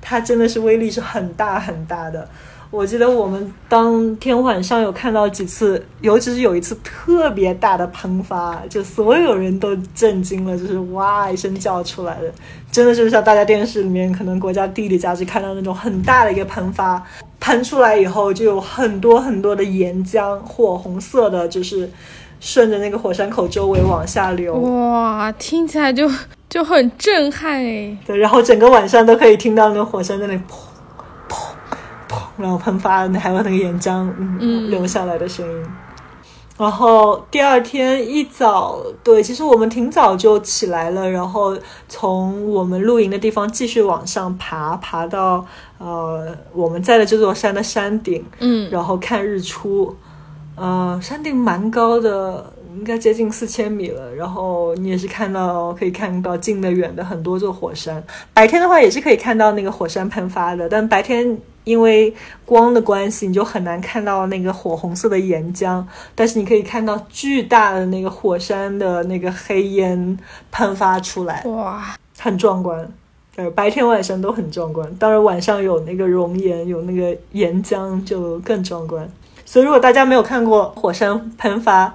[0.01, 2.27] 它真的是威力是很大很大的。
[2.69, 12.31] 我记得我们当天晚上有看到几次，尤其是有一次特别大的喷发，就所有人都震惊了，就是哇一声叫出来的，
[12.69, 17.01] 真的就是像大家电视里面可能国家地理杂志看到那种很大的一个喷发，
[17.39, 21.89] 喷出来以后就有很多很多的岩浆，火红色的，就是
[22.41, 24.53] 顺着那个火山口周围往下流。
[24.55, 26.11] 哇，听起来就
[26.49, 27.97] 就很震撼哎。
[28.05, 30.41] 对，然后整个晚上都可以听到那个火山在那里。
[32.37, 35.65] 然后喷发，还有那个岩浆嗯流下来的声音。
[36.57, 41.55] 然后第二天一早，对，其实我们挺早就起来了，然后
[41.87, 45.45] 从我们露营的地方继续往上爬，爬到
[45.77, 49.95] 呃我们在的这座山的山顶，嗯，然后看日出。
[50.55, 54.11] 呃，山顶蛮高的，应该接近四千米了。
[54.15, 58.03] 然后你也是看到可以看到近的远的很多座火山。
[58.33, 61.39] 白天的话也是可以看到那个火山喷发的，但白天。
[61.67, 62.13] 因为
[62.45, 65.83] 光的关系，你就很难看到那个火红色的岩浆，
[66.15, 70.17] 但是你可以看到巨大的那个火山的那个黑烟
[70.49, 72.89] 喷发出来，哇，很壮观。
[73.35, 79.07] 呃，白天晚上都很壮观，当然晚上有那个熔岩，有那个岩浆就更壮观。
[79.45, 81.93] 所以如果大家没有看过火山喷发，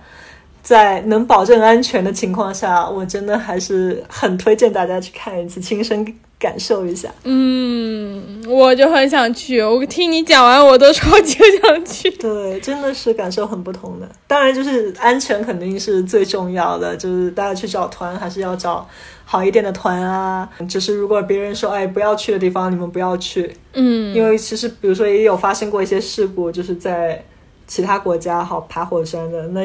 [0.63, 6.07] 在能保证安全的情况下，我真的还是很推荐大家去看一次，亲身。
[6.43, 7.09] 感受一下。
[7.23, 9.63] 嗯，我就很想去。
[9.63, 12.11] 我听你讲完，我都超级想去。
[12.19, 14.09] 对，真的是感受很不同的。
[14.27, 18.85] 当然，就是安全肯定是最重要的，就是大家去找团还是要找
[19.25, 20.49] 好一点的团啊。
[20.69, 23.55] 只是如果别人说哎不要去的地方，你们不要去。
[23.75, 27.25] 嗯，因为其实比如说也有发生过一些事故，就是在
[27.69, 29.63] 其他国家好爬火山的，那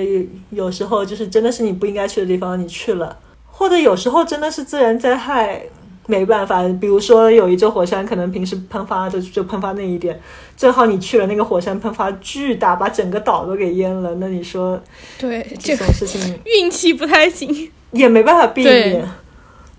[0.51, 3.17] 有时候就是真的是你不应该去的地方，你去了，
[3.47, 5.63] 或者有时候真的是自然灾害。
[6.07, 10.19] 没办法，比如说有一座火山，可能平时喷发就就喷发那一点，
[10.55, 14.15] 正好你去了那个火山喷发巨大，把整个岛都给淹了。
[14.15, 14.81] 那你说，
[15.19, 19.07] 对这种事情 运气不太行，也没办法避免。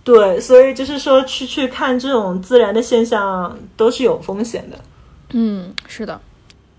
[0.05, 4.79] 对，所以就是说去去看这种自然的现象都是有风险的。
[5.31, 6.21] 嗯，是的，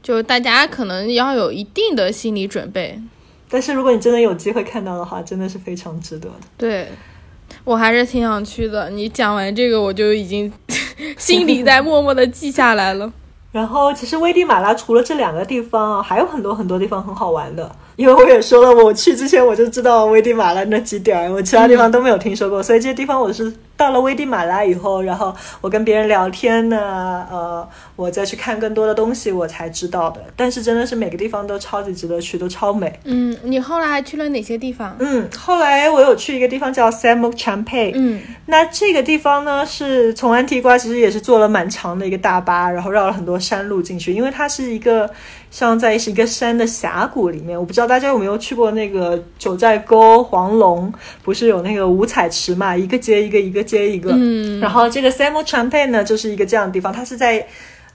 [0.04, 3.00] 就大家可能要有一定的心理准备。
[3.50, 6.36] 但是如果你真的有机会看到的话，真的是非常值得的。
[6.56, 6.88] 对。
[7.64, 8.89] 我还是挺想去的。
[8.89, 10.52] 你讲完这个，我就已经
[11.18, 13.12] 心里在默默的记下来了。
[13.52, 17.72] 然后，其实危地马拉除了这两个地方，还有很多很多地方很好玩的。
[17.95, 23.52] 因为我也说了，我去之前我就知道危地马拉那几点，我其他地方都没有听说过，所以这些地方我是。
[23.76, 27.66] 到了危地马拉以后，然后我跟别人聊天呢，呃，
[28.00, 30.24] 我再去看更多的东西，我才知道的。
[30.38, 32.97] 但是真的是每个地方都超级值得去，都超美。
[33.04, 34.95] 嗯，你后来还去了哪些地方？
[35.00, 37.91] 嗯，后来我有去一个地方叫 Samuel Champlain。
[37.95, 45.10] 嗯，那这个地方呢，是从安提瓜其实也是坐了蛮长的一个大巴，然后绕了很多山路进去，因为它是一个。
[45.52, 50.93] 像在是一个山的峡谷里面，我不知道大家有没有去过那个九寨沟黄龙，
[51.24, 54.12] 不是有那个五彩池嘛，一个接一个，一个接一个。
[54.14, 54.60] 嗯。
[54.60, 57.43] 然后这个 Samuel Champlain 呢，就是一个这样的地方，它是在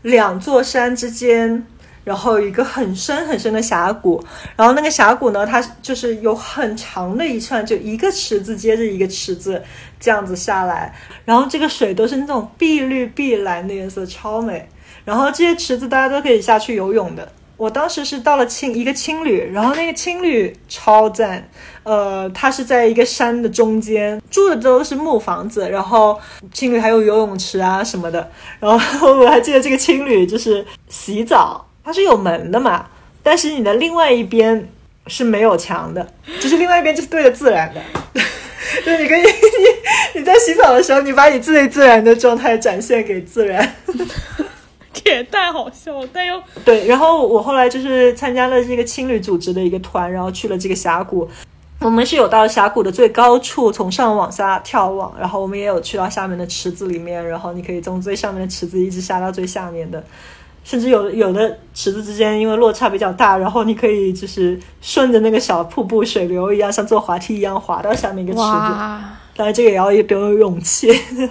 [0.05, 1.67] 两座山之间，
[2.05, 4.23] 然后一个很深很深的峡谷，
[4.55, 9.63] 然后那个峡谷呢，它就是有很长的一串，就一个池子接着一个池子
[9.99, 10.95] 这样子下来，
[11.25, 14.69] 然后这个水都是那种碧绿碧蓝的颜色，超美。
[15.07, 17.31] 然后这些池子大家都可以下去游泳的。
[17.57, 21.49] 我当时是到了青一个青旅，然后那个青旅超赞，
[21.85, 26.19] 呃，它是在一个山的中间，住的都是木房子，然后
[26.53, 28.29] 青旅还有游泳池啊什么的。
[28.59, 32.87] 然后我还记得这个青旅就是洗澡，它是有门的嘛，
[33.23, 34.69] 但是你的另外一边
[35.07, 36.07] 是没有墙的，
[36.41, 37.81] 就是另外一边就是对着自然的，
[38.85, 43.77] 就 你可以你你在洗澡的时候，你把你最自然的状态展现给自然。
[45.05, 46.87] 也太好笑了，但又对。
[46.87, 51.29] 然后我后来就是参加了这个青旅组织的一个团，然后去了这个峡谷。
[51.81, 55.13] 我们是有到峡谷的最高处，从上往下眺望。
[55.19, 60.03] 然后我们也有去到下面的池子里面，然后你可以从最上面的池子一直下到最下面的，
[60.65, 68.45] 甚至有有的池子之间因为落差比较大，然后你可以就是顺着那个小瀑布水流一样，像坐滑梯一样滑到下面一个池子。
[69.37, 70.89] 当然，这个也要有点勇气，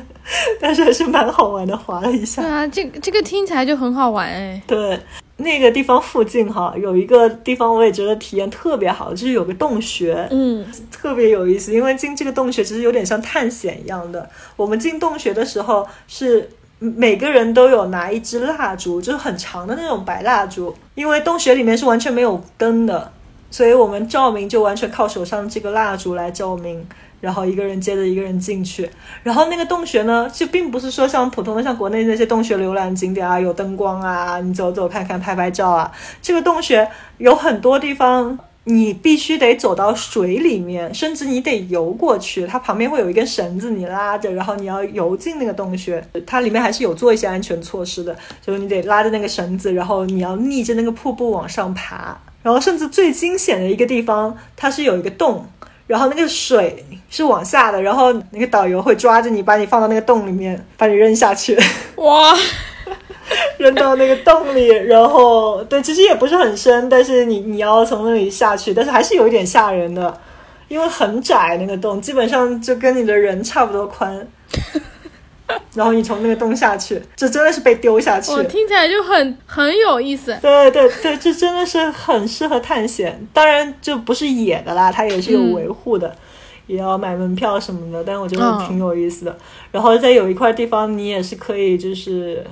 [0.60, 2.42] 但是还是蛮好玩的，滑了一下。
[2.42, 4.62] 对啊，这这个听起来就很好玩哎。
[4.68, 5.00] 对，
[5.38, 11.74] 那个地方附近哈，有一个地方我也觉得体验特别好，就是有个洞穴，嗯，特别有意思。
[11.74, 14.30] 因为进这个洞穴其实有点像探险一样的。
[14.58, 16.50] 我们进洞穴的时候是
[16.80, 23.14] 每个人都有拿一支蜡烛，就是很长的那种白蜡烛，因为洞穴里面是完全没有灯的，
[23.50, 26.86] 所以我们照明就完全靠手上这个蜡烛来照明。
[27.24, 28.90] 然后一个人接着一个人进去，
[29.24, 35.90] 然后那个洞穴呢，就并不是说像普通的像国内那些洞穴浏览景点啊，有灯光啊，你走走看看拍拍照啊。
[36.22, 36.86] 这个洞穴
[37.20, 42.46] 有很多地方，你必须得走到水里面，甚至你得游过去。
[42.46, 46.06] 它旁边会有一根绳子，你拉着，然后你要游进那个洞穴。
[46.28, 48.14] 它里面还是有做一些安全措施的，
[48.46, 52.20] 就是你得拉着那个绳子，然后你要逆着那个瀑布往上爬。
[52.42, 55.48] 然后甚至最惊险的一个地方，它是有一个洞。
[55.86, 61.58] 然后那个水是往下的，然后那个导游会抓着你，把你放到那个洞里面，把你扔下去。
[61.98, 62.34] 哇，
[63.58, 70.18] 扔到那个洞里，然后对，其实也不是很深，但是你你要从那里下去，但是还是有一点吓人的，
[70.68, 74.28] 因为很窄那个洞，基本上就跟你的人差不多宽。
[75.76, 78.32] 然后你从那个洞下去，这真的是被丢下去。
[78.32, 80.38] 我听起来就很很有意思。
[80.42, 83.28] 对对对，这真的是很适合探险。
[83.34, 86.16] 当然就不是野的啦，它也是有维护的，
[86.68, 88.04] 也要买门票什么的。
[88.04, 89.38] 但我觉得挺有意思的。
[89.72, 92.46] 然后在有一块地方，你也是可以就是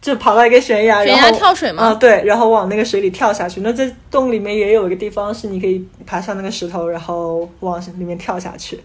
[0.00, 1.84] 就跑到一个悬崖，悬崖跳水吗？
[1.84, 3.62] 啊，对，然后往那个水里跳下去。
[3.62, 8.78] 那在洞里面也有一个地方是你可以爬上那个石头，然后往里面跳下去。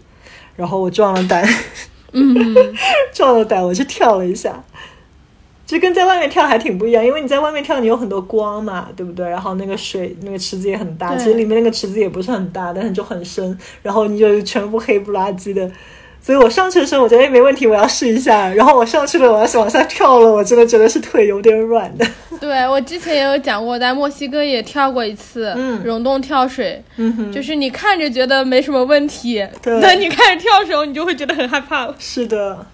[0.56, 1.46] 然后我撞了胆。
[2.12, 2.54] 嗯，
[3.12, 4.64] 壮了胆，我去跳了一下，
[5.66, 9.28] 就跟在外面跳还挺不一样，因为你在外面跳，你有很多光嘛，对不对？
[9.28, 15.70] 然后那个水，那个池子也很大，其实里面那个池子也不是很大，但是就很深，然后你就全部黑不拉几的
[16.28, 18.52] 所以我上去的时候，我觉得哎没问题，我要试一下。
[18.52, 22.06] 然后我上去了，我要往下跳了，我真的觉得是腿有点软的。
[22.38, 31.96] 对我之前也有讲过，在墨西哥也跳过一次，嗯溶洞跳水，嗯哼，就是你看着觉得没什么问题，对等你开始跳的时候，你就会觉得很害怕了。
[31.98, 32.66] 是的。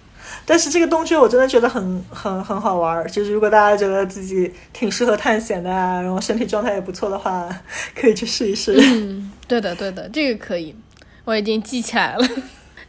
[0.45, 7.47] 但是这个洞穴我真的觉得很很很好玩儿，就是如果大家觉得自己挺适合探险的啊，然后身体状态也不错的话，
[7.95, 8.75] 可以去试一试。
[8.77, 10.75] 嗯，对的，对的，这个可以，
[11.23, 12.27] 我已经记起来了。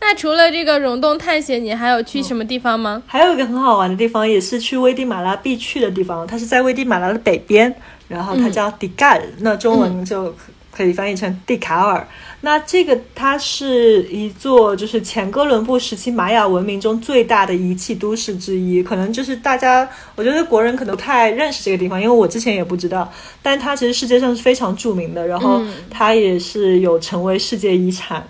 [0.00, 3.02] 那除了这个溶洞探险，你还有去什么地方吗？
[3.06, 7.74] 还有一个很好玩的地方，也是去危地马拉必去的地方，它是在危地马拉的北边，
[8.06, 10.32] 然后它叫迪盖尔，那中文就
[10.70, 12.06] 可以翻译成蒂卡尔。
[12.42, 23.10] 那这个它是一座就是前哥伦布时期玛雅文明中最大的遗弃都市之一，可能就是大家我觉得国人可能不太认识这个地方，因为我之前也不知道，
[23.42, 28.24] 但它其实世界上是非常著名的，然后嗯它也是有成为世界遗产。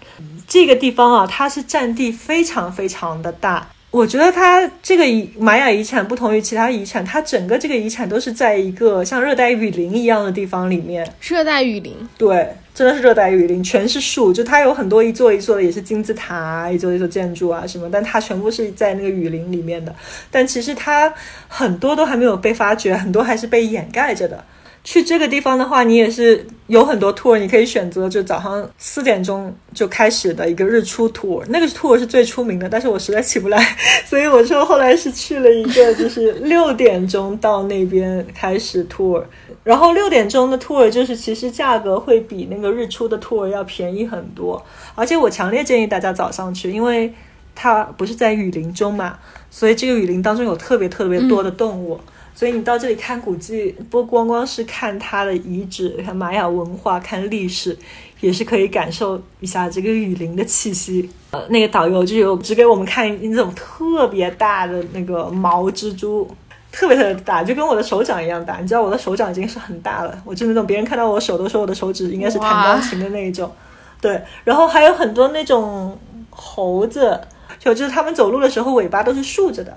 [0.47, 3.69] 这个地方啊，它是占地非常非常的大。
[3.93, 11.07] 我觉得它这个遗玛雅遗产不同于其他遗产，它整个这个遗产都是在一个像热带雨林一样的地方里面。
[11.21, 19.95] 热带雨林，对，真的是热带雨林，全是树，就它有很多一座一座的，也是金字塔啊，一座一座建筑啊什么，但它全部是在那个雨林里面的。
[20.31, 21.11] 但其实它
[21.49, 24.45] 很多都还没有被发掘，很多还是被掩盖着的。
[24.87, 33.77] 去这个地方的话，你也是有很多 tour，你可以选择就早上四点钟就开始的一个日出 tour，那个 tour 是最出名的，但是我实在起不来，
[34.07, 39.25] 所以我就后来是去了一个就是六点钟到那边开始 tour，
[39.65, 44.65] 然后六点钟的 tour 就是其实价格会比那个日出的 tour 要便宜很多，
[44.95, 47.13] 而且我强烈建议大家早上去，因为
[47.57, 49.19] 它不是在雨林中嘛，
[49.51, 51.99] 所以这个雨林当中有特别特别多的动物。
[52.37, 57.75] 所以你到这里看古迹，不光光是看它的遗址、看玛雅文化、看历史，
[58.21, 61.09] 也是可以感受一下这个雨林的气息。
[61.31, 66.31] 呃，那个导游就有指给我们看那种特别大的那个毛蜘蛛，
[66.71, 68.59] 特别特别大，就跟我的手掌一样大。
[68.59, 73.51] 你知道我的手掌已经是很大了，我就那种别人看到我手都说我的手指应该是弹钢琴的那一种。
[73.99, 77.19] 对，然后还有很多那种猴子，
[77.59, 79.75] 就就是他们走路的时候尾巴都是竖着的。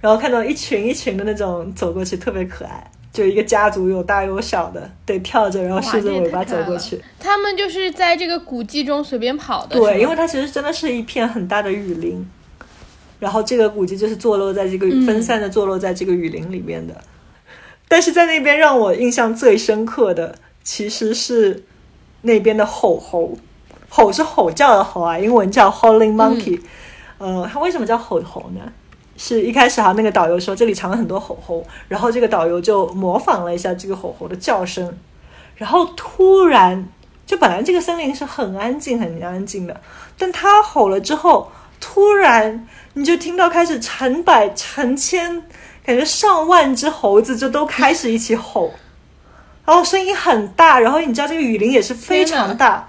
[0.00, 7.00] 然后看到一群一群的那种走过去，特别可爱，就一个家族有大有小的，对，跳着然后竖着尾巴走过去。
[7.18, 9.76] 他们就是在这个古迹中随便跑的。
[9.76, 12.24] 对，因为它其实真的是一片很大的雨林，
[13.18, 16.94] 然后这个古迹就是坐落在这个分散的坐落在这个雨林里面的。
[17.88, 21.64] 但是在那边让我印象最深刻的，其实是
[22.22, 23.36] 那边的吼猴，
[23.88, 26.60] 吼是吼叫的吼啊，英文叫 howling monkey。
[27.16, 28.60] 呃，它为什么叫吼猴呢？
[29.20, 34.96] 是一开始哈，那个导游说这里藏了很多吼猴，然后这个导游就模仿了一下这个吼猴的叫声，
[35.56, 36.88] 然后突然
[37.26, 39.80] 就本来这个森林是很安静很安静的，
[40.16, 41.50] 但他吼了之后，
[41.80, 45.42] 突然你就听到开始成百成千，
[45.84, 48.72] 感觉上万只猴子就都开始一起吼，
[49.64, 52.88] 然后声音很大，然后你知道这个雨林也是非常大，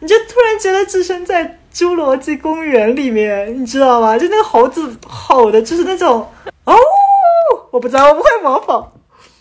[0.00, 1.55] 你就突然觉得置身在。
[1.76, 4.16] 侏罗纪公园里面，你知道吗？
[4.16, 6.26] 就那个猴子吼的，就是那种
[6.64, 6.74] 哦，
[7.70, 8.90] 我不知道，我不会模仿。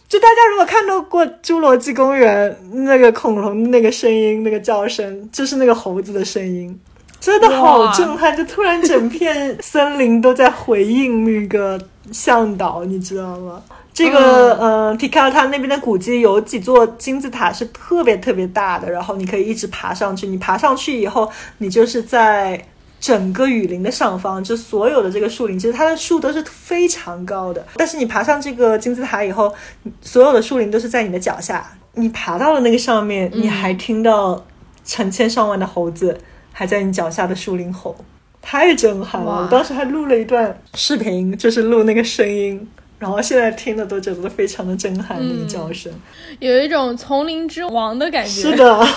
[0.09, 6.77] 就大家如果看到过侏罗纪公园那个恐龙那个声音，那个叫声，就是那个猴子的声音，
[7.21, 8.35] 真的好震撼！
[8.35, 11.79] 就突然整片森林都在回应那个
[12.11, 13.63] 向导，你知道吗？
[13.95, 20.27] 这个呃，皮卡它那边的古迹有几座金字塔是特别特别大的，然后你可以一直爬上去。
[20.27, 22.61] 你爬上去以后，你就是在
[22.99, 27.65] 整个雨林的上方，就所有的这个树林，其实它的树都是非常高的。
[27.77, 29.53] 但是你爬上这个金字塔以后，
[30.01, 31.65] 所有的树林都是在你的脚下。
[31.93, 34.45] 你爬到了那个上面，你还听到
[34.83, 36.19] 成千上万的猴子
[36.51, 37.95] 还在你脚下的树林吼，
[38.41, 39.43] 太震撼了！
[39.43, 42.67] 我当时还录了一段视频，就是录那个声音。
[42.97, 45.91] 然后现在听的都觉得非常的震撼，那个叫声，
[46.39, 48.29] 有一种丛林之王的感觉。
[48.29, 48.87] 是的，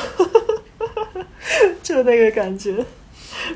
[1.82, 2.84] 就那个感觉。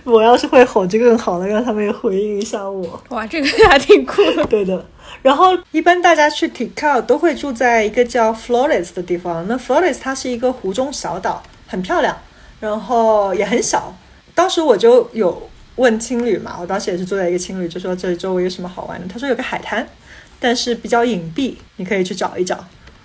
[0.05, 3.03] 我要是会吼就更好了，让他们也回应一下我。
[3.11, 4.45] 哇，这个还挺酷的。
[4.47, 4.85] 对的。
[5.23, 9.47] 然后一般大家去 Tikal 都会住在一个叫 Flores 的地方。
[9.49, 12.17] 那 Flores 它是一个湖中小岛，很漂亮，
[12.61, 13.95] 然后也很小。
[14.35, 19.07] 当时我就有问青旅嘛，我当时也是住在一个青旅，就说这里周围有什么好玩的。
[19.09, 19.87] 他说有个海滩。
[20.43, 22.65] 但是比较隐蔽，你可以去找一找。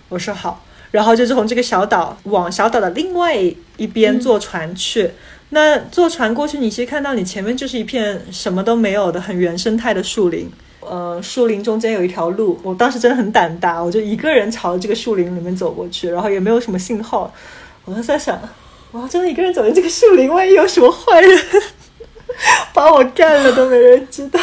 [0.10, 3.36] 我说好，然后就是从这个小岛往小岛的另外
[3.78, 5.12] 一边坐船去。
[5.50, 10.50] 那坐船过去，你其实看到你前面就是一片什么都没有的很原生态的树林。
[10.80, 17.32] 呃，树林中间有一条路，我当时真的很胆大，我就一个人朝这个树林里面走过去，然后也没有什么信号。
[17.86, 18.40] 我就在想，
[18.92, 21.40] 我要真的一个人走进这个树林，万一有什么坏人。
[22.74, 24.40] 把我干了都没人知道。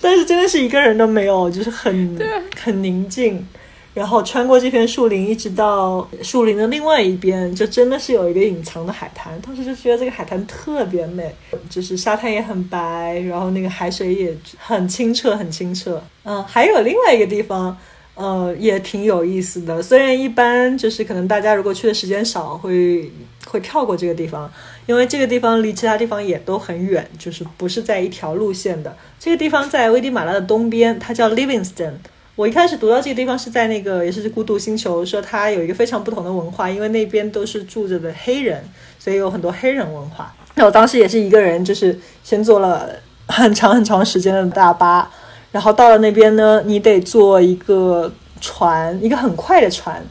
[0.00, 2.18] 但是真的是一个人都没有，就是很
[2.58, 3.46] 很宁静。
[3.92, 9.38] 然后穿过这片树林，一直到树林的另外一边，就真的是有一个隐藏的海滩。
[9.40, 11.34] 当时就觉得这个海滩特别美，
[11.68, 16.00] 就是沙滩也很白，然后那个海水也很清澈，很清澈。
[16.22, 17.76] 嗯，还有另外一个地方，
[18.20, 19.82] 呃，也挺有意思的。
[19.82, 23.10] 虽然一般就是可能大家如果去的时间少，会
[23.46, 24.52] 会跳过这个地方，
[24.84, 28.94] 因为这个地方离其他地方也都很远，就是不是在一条路线的。
[29.18, 31.92] 这个地方在危地马拉的东边，它叫 Livingston。
[32.36, 38.62] 我一开始读到这个地方是在那个也是孤独星球，说它有一个非常不同的文化，因为那边都是住着的黑人，
[38.98, 40.34] 所以有很多黑人文化。
[40.54, 42.90] 那我当时也是一个人，就是先坐了
[43.26, 45.10] 很长很长时间的大巴，
[45.52, 50.02] 然后到了那边呢，你得坐一个船，一个很快的船，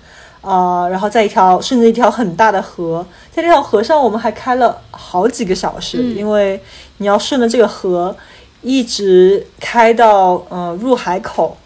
[0.42, 6.62] 啊，然后在一条顺着一条很大的河，在那条河上我们还开了好几个小时，因为
[6.98, 8.16] 你要顺着这个河
[8.62, 11.58] 一直开到呃入海口。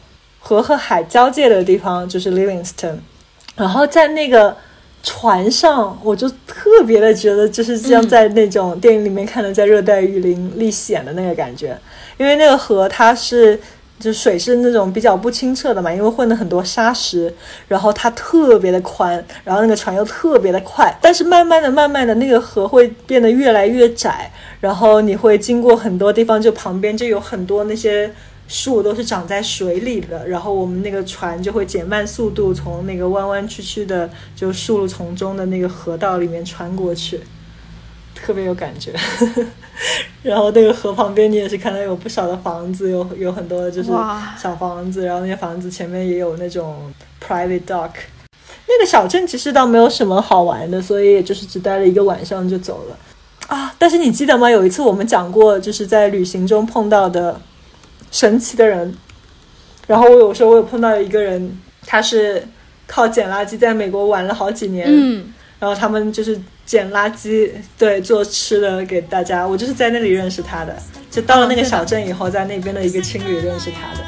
[0.46, 2.98] 河和海交界的地方就是 Livingston，
[3.56, 4.54] 然后在那个
[5.02, 11.80] 船上，我就特别的觉得就是像在那种电影里面看的在热带雨林历险的那个感觉，
[12.18, 13.60] 因为那个河它是
[14.00, 17.34] 就水是那种比较不清澈的嘛，因为混了很多沙石，
[17.68, 28.12] 然后它特别的宽，然后那个船又特别的快，但是慢慢的、慢慢的那个河会变得越来越窄，然后你会经过很多地方，就旁边就有很多那些。
[28.46, 37.22] 树都是长在水里的，然后我们那个船就会减慢速度，从那个弯弯曲曲的就树丛中的那个河道里面穿过去，
[38.14, 38.94] 特别有感觉。
[40.24, 43.90] 然后那个河旁边，你也是看到有不少的房子，有有很多就是
[44.38, 46.92] 小房子，然后那些房子前面也有那种
[47.26, 47.92] private dock。
[48.68, 52.98] 那个小镇其实倒没有什么好玩的，所以也就是只待了一个晚上就走了
[53.48, 53.74] 啊。
[53.78, 54.50] 但是你记得吗？
[54.50, 57.40] 有一次我们讲过，就是在旅行中碰到的。
[58.12, 58.96] 神奇的人，
[59.88, 62.48] 然后我有时候我有碰到一个人，他是
[62.86, 69.46] 靠捡垃圾在美国玩了好几年，嗯，然后他们就是捡垃圾，对，做吃的给大家。
[69.46, 70.76] 我就是在那里认识他的，
[71.10, 74.06] 就到了那个小镇以后，在那边的一个青旅认识他的。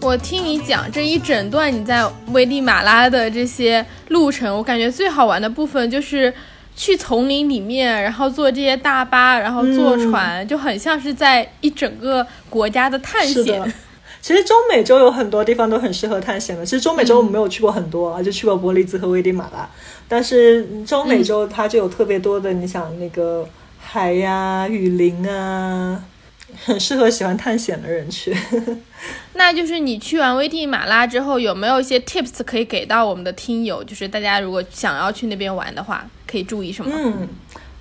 [0.00, 6.32] 我听你讲这一整段你在危地马拉的这些路程，我感觉最好玩的部分就是。
[6.76, 13.60] 去丛林里面，然后坐这些大巴，然后坐船，就很像是在一整个国家的探险。
[14.22, 16.64] 其实中美洲有很多地方都很适合探险的。
[16.64, 19.68] 其实中美洲我们没有去过很多啊，就去过伯利兹和危地马拉。
[20.08, 23.48] 但是中美洲它就有特别多的，你想那个
[23.78, 26.04] 海呀、雨林啊。
[26.64, 28.36] 很适合喜欢探险的人去。
[29.34, 33.84] 那就是你去完危地马拉之后，有没有一些 tips 可以给到我们的听友？
[33.84, 36.90] 就是大家如果想要去那边玩的话，可以注意什么？
[36.92, 37.28] 嗯，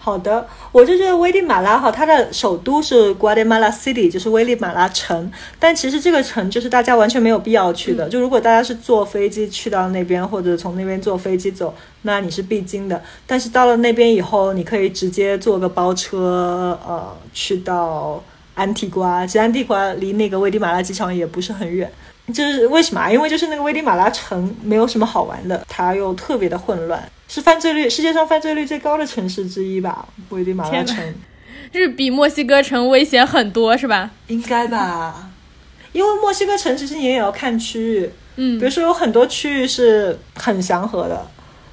[0.10, 5.32] 好的，我就觉得危地马拉哈，它的首都是 Guatemala City，就是危地马拉城。
[5.60, 8.10] 但其实这个城就是大家完全没有必要去的。
[8.10, 13.00] 就如果大家是坐飞机去到那边，或者从那边坐飞机走，那你是必经的。
[13.28, 18.24] 但是到了那边以后，你可以直接坐个包车，呃，去到。
[18.56, 21.90] 安提瓜，其实安提瓜离那个危地马拉机场也不是很远，
[22.34, 23.10] 就是为什么？
[23.12, 30.08] 因为就是那个危地马拉城没有什么好玩的，它又特别的混乱，是犯罪率世界上犯罪率最高的城市之一吧？
[30.30, 30.98] 危地马拉城，
[31.74, 34.12] 是 比墨西哥城危险很多是吧？
[34.28, 35.30] 应该吧，
[35.92, 41.28] 因为墨西哥城其实你也要看区域，嗯，比如说有很多区域是很祥和的，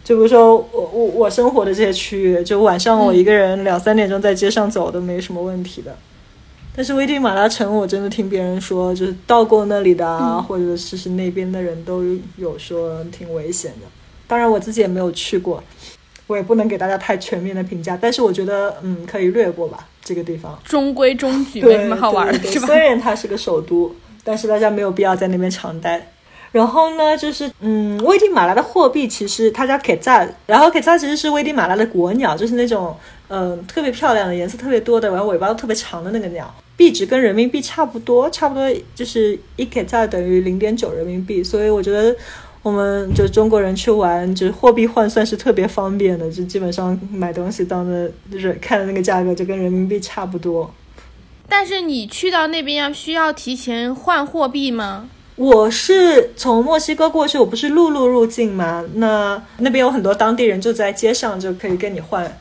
[0.05, 5.97] 就比如说我我我生活的这些区域，就晚上我一个人两三点钟在街上走都没什么问题的。
[6.77, 12.05] 但是危地马拉城，我真的听别人说，就是到过那里的啊，或者是是那边的人都
[12.37, 13.87] 有说挺危险的。
[14.29, 15.65] 当然我自己也没有去过，
[16.27, 17.99] 我也不能给大家太全面的评价。
[17.99, 22.67] 但是我觉得，嗯，可以略过吧，这个地方中规中矩，没什么好玩的， 是吧？
[22.67, 26.09] 虽然它是个首都，但是大家没有必要在那边常待。
[26.53, 32.95] 然后呢，就是嗯，危地马拉的货币其实它叫 k 扎，然后 k 扎其实是危地马拉的国鸟，就是那种
[33.29, 36.55] 嗯特别漂亮的颜色特别多的，然后尾巴都特别长的那个鸟。
[36.77, 38.63] 币值跟人民币差不多，差不多
[38.95, 42.15] 就是一克在等于零点九人民币，所以我觉得
[42.63, 50.71] 我们就中国人去玩，就是货币换算是特别方便的，就基本上买东西当的就是看的那个价格就跟人民币差不多。
[51.49, 55.09] 但是你去到那边要需要提前换货币吗？
[55.37, 58.85] 我是从墨西哥过去，我不是陆路入境吗？
[58.95, 62.39] 那那边有很多当地人就在街上就可以跟你换。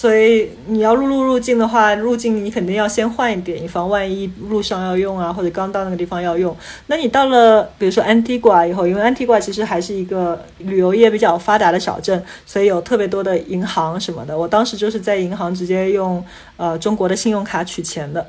[0.00, 6.56] 所以你要陆路入境的话，入境你肯定要先换一点，以防万一路上要用啊，或者刚到那个地方要用。
[6.86, 14.38] 那你到了，比如说安提瓜以后，因为安提瓜其实还是一个旅游业比较发达的小镇，所以有特别多的银行什么的。
[14.38, 16.24] 我当时就是在银行直接用
[16.56, 18.26] 呃中国的信用卡取钱的。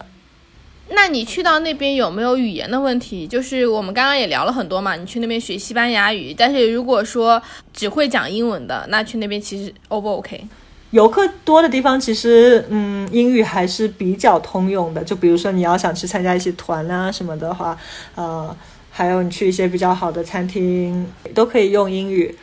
[0.90, 3.26] 那你去到那边有没有语言的问题？
[3.26, 7.42] 就是我们刚刚也聊了很多嘛，你去那边学西班牙语，但是如果说
[7.72, 10.46] 只会讲英文的，那去那边其实 O 不 OK？
[10.92, 15.04] 游客多的地方，其实嗯，英语还是比较通用的。
[15.04, 17.78] 就比如说你要想去参加一些团啊什么的话，
[18.16, 18.56] 呃，
[18.92, 22.36] 还有你去一些比较好的餐厅，都可以用英语。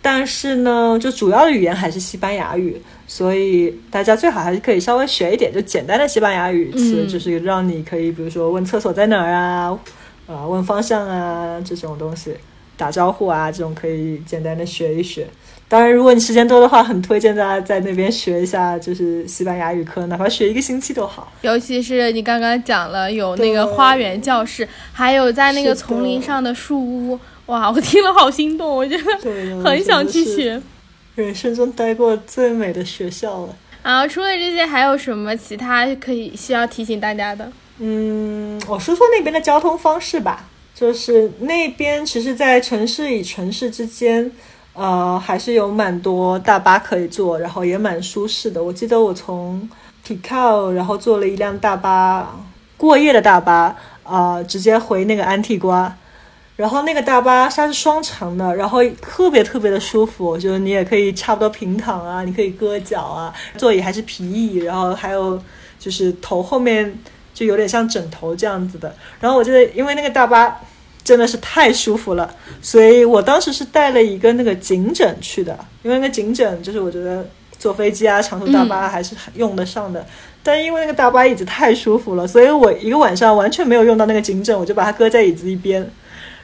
[0.00, 9.78] 但是呢，就主要的语言还是西班牙语，所以大家最好还是可以稍微学一点，就简单的西班牙语词，就是让你可以，比如说问厕所在哪儿啊，
[10.28, 12.36] 啊，问方向啊这种东西，
[12.76, 15.26] 打招呼啊这种可以简单的学一学。
[15.68, 21.30] 当然，如果你时间多的话，很推荐大家在那边学一下，就是西班牙语课，哪怕学一个星期都好。
[21.42, 27.20] 尤其是你刚刚讲了有那个花园教室，还有在那个丛林上的树屋。
[27.46, 30.60] 哇，我听了好心动，我觉得很想去学。
[31.14, 33.56] 人生中待过最美的学校了。
[33.82, 37.50] 啊，除了这些，还有什么其他可以需要提醒大家的？
[37.78, 40.48] 嗯，我说说那边的交通方式吧。
[40.74, 44.30] 就是那边其实，在城市与城市之间，
[44.78, 48.62] 呃，还是有蛮多大巴可以坐，然后也蛮舒适的。
[48.62, 49.68] 我记得我从
[50.06, 52.36] Tikal，然后坐了一辆大巴，
[52.76, 53.74] 过夜的大巴，
[54.04, 55.92] 啊，直接回那个安提瓜。
[56.54, 65.40] 然后那个大巴它是双层的，然后特别特别的舒服，就是你也可以差不多平躺啊，你可以搁脚啊，座椅还是皮椅，然后还有
[65.78, 66.98] 就是头后面
[67.32, 68.92] 就有点像枕头这样子的。
[69.20, 70.60] 然后我记得，因为那个大巴
[71.08, 72.30] 真的是太舒服了，
[72.60, 77.26] 所以我当时是带了一个那个颈枕去的，因为那个颈枕就是我觉得
[77.58, 80.04] 坐飞机啊、长途大巴还是用得上的。
[80.42, 85.90] 但因为那个大巴椅子太舒服了，所以我一个晚上完全没有用到那个颈枕，我就把它搁在椅子一边。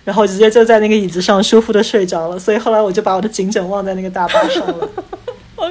[0.03, 4.89] 然后直接就在那个椅子上舒服的睡着了，所以后来我就把我的颈枕忘在那个大巴上了。
[5.57, 5.65] 我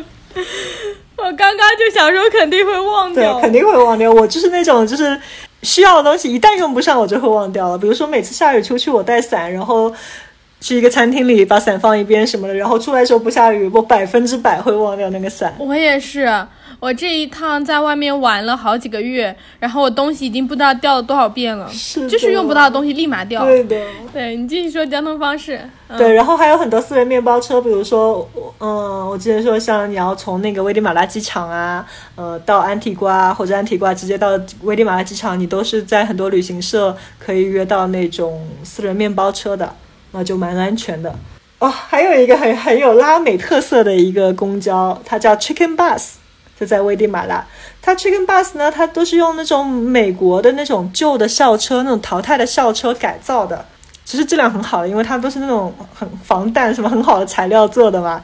[1.18, 4.12] 我刚刚就想说肯定会忘掉，对，肯定会忘掉。
[4.12, 5.20] 我就是那种就是
[5.64, 7.78] 需要的东西一旦用不上，我就会忘掉了。
[7.78, 9.94] 比如说每次下雨出去，我带伞，然后
[10.64, 15.54] 去一个餐厅里把伞放一边什么的，然后出来的时候不下雨，我百分之百会忘掉那个伞。
[15.60, 16.26] 我也是。
[16.80, 21.70] 我这一趟在外面玩了好几个月，然后我东西已经不知道掉了多少遍了，
[22.10, 23.46] 就是用不到的东西立马掉。
[23.46, 23.78] 对的，
[24.12, 25.60] 对你继续说交通方式。
[25.98, 28.28] 对，然后还有很多私人面包车，比如说，
[28.60, 31.86] 嗯，我之前说像你要从那个危地马拉机场啊，
[32.16, 39.74] 呃，到安提瓜或者安提瓜直接到危地马拉机场，你都是在很多旅行社可以约到那种私人面包车的，
[40.14, 41.14] 那就蛮安全的。
[41.60, 46.04] 哦，还有一个很很有拉美特色的一个公交，它叫 Chicken Bus。
[46.60, 47.44] 就在危地马拉，
[47.82, 53.66] 它 Chicken Bus 呢，它都是用那种美国的那种旧的校车，那种淘汰的校车改造的，
[54.06, 58.24] 其实质量很好的，因为它都是那种很防弹什么很好的材料做的嘛。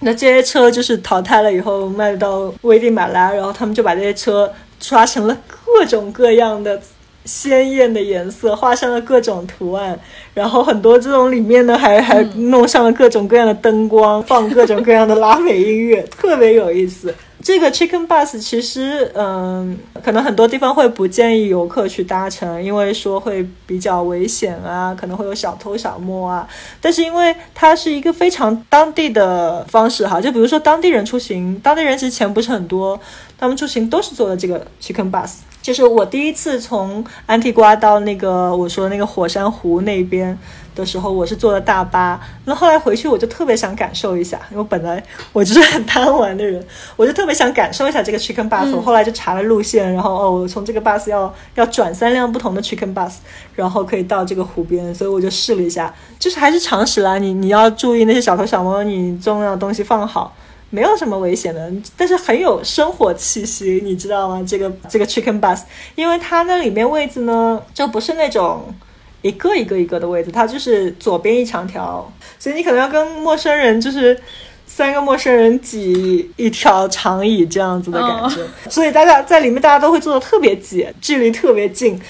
[0.00, 6.80] 那这些车就是淘汰了以后卖到危地马拉，然后他们就把这些车刷成了各种各样的
[7.24, 9.98] 鲜艳的颜色，画上了各种图案，
[10.34, 17.14] 然后很多这种里面呢还还弄上了各种各样的灯光，放各种各样的拉美音乐，特别有意思。
[17.42, 26.46] 这个 Chicken Bus 其实，嗯，可能很多地方会不建议游客去搭乘，因为说会比较危险啊，可能会有小偷小摸啊。
[26.82, 33.00] 但是因为它是一个非常当地的方式哈，就比如说当地人出行，当地人其实钱不是很多，
[33.38, 35.36] 他们出行都是坐的这个 Chicken Bus。
[35.62, 40.38] 就是我第一次从安提瓜到那个我说那个火山湖那边。
[40.72, 45.02] 的时候，我是坐的大巴，那后来回去我就特别想感受一下，因为本来
[45.32, 46.64] 我就是很贪玩的人，
[46.96, 48.74] 我就特别想感受一下这个 Chicken Bus。
[48.74, 53.14] 我后来就查了路线，然后哦，我从这个 bus 要要转三辆不同的 Chicken Bus，
[53.56, 60.34] 然后可以到这个湖边，所以我就试了一下，就是还是常识啦，你你要注意那些小偷小摸，你重要的东西放好，
[60.70, 64.42] 没有什么危险的，但是很有生活气息，你知道吗？
[64.48, 65.60] 这个这个 Chicken Bus，
[65.94, 68.74] 因为它那里面位置呢，就不是那种。
[69.22, 74.18] 一个一个一个的位置，它就是左边一长条，所以你可能要跟陌生人，就是
[74.64, 78.36] 三个陌生人挤一条长椅这样子的感觉。
[78.70, 82.00] 所以大家在里面，大家都会坐的特别挤，距离特别近。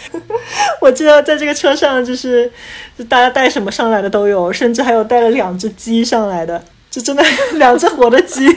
[0.80, 2.48] 我记得在这个车上，就是
[3.08, 7.22] 大家带什么上来的都有，甚至还有带了两只鸡上来的，就真的
[7.54, 8.46] 两只活的鸡。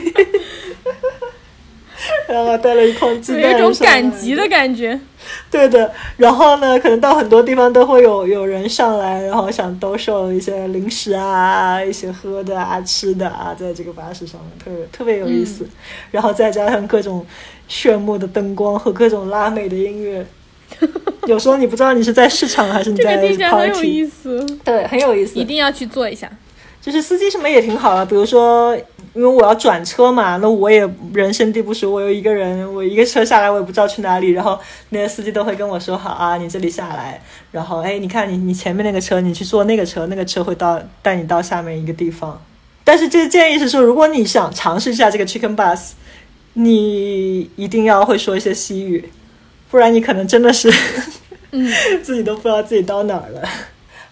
[2.28, 4.98] 然后带了一筐鸡蛋，有一种赶集的感觉。
[5.50, 15.66] 对的，然后呢，可能到很多地方都会有有人上来，然后想兜售一些零食啊、一些喝的啊、吃的啊，在这个巴士上面特别特别有意思。
[16.10, 17.24] 然后再加上各种
[17.68, 20.26] 炫目的灯光和各种拉美的音乐，
[21.26, 23.42] 有时候你不知道你是在市场还是你在 party。
[23.44, 26.30] 很有意思，对，很有意思，一定要去做一下。
[26.84, 28.76] 就是司机什么也挺好的，比如说，
[29.14, 34.60] 因为我要转车嘛，那我也人生地不熟，我有一个人，我一个车下来，我也不知道去哪里，然后
[34.90, 42.38] 那些司机都会跟我说好啊，你这里下来，然后哎，你看你你前面那个车，你去坐那个车，那个车会到带你到下面一个地方。
[42.84, 45.92] 但是这个建议是说，如果你想尝试一下这个 Chicken Bus，
[46.52, 49.08] 你一定要会说一些西语，
[49.70, 50.70] 不然你可能真的是，
[51.52, 51.72] 嗯，
[52.02, 53.48] 自己都不知道自己到哪儿了。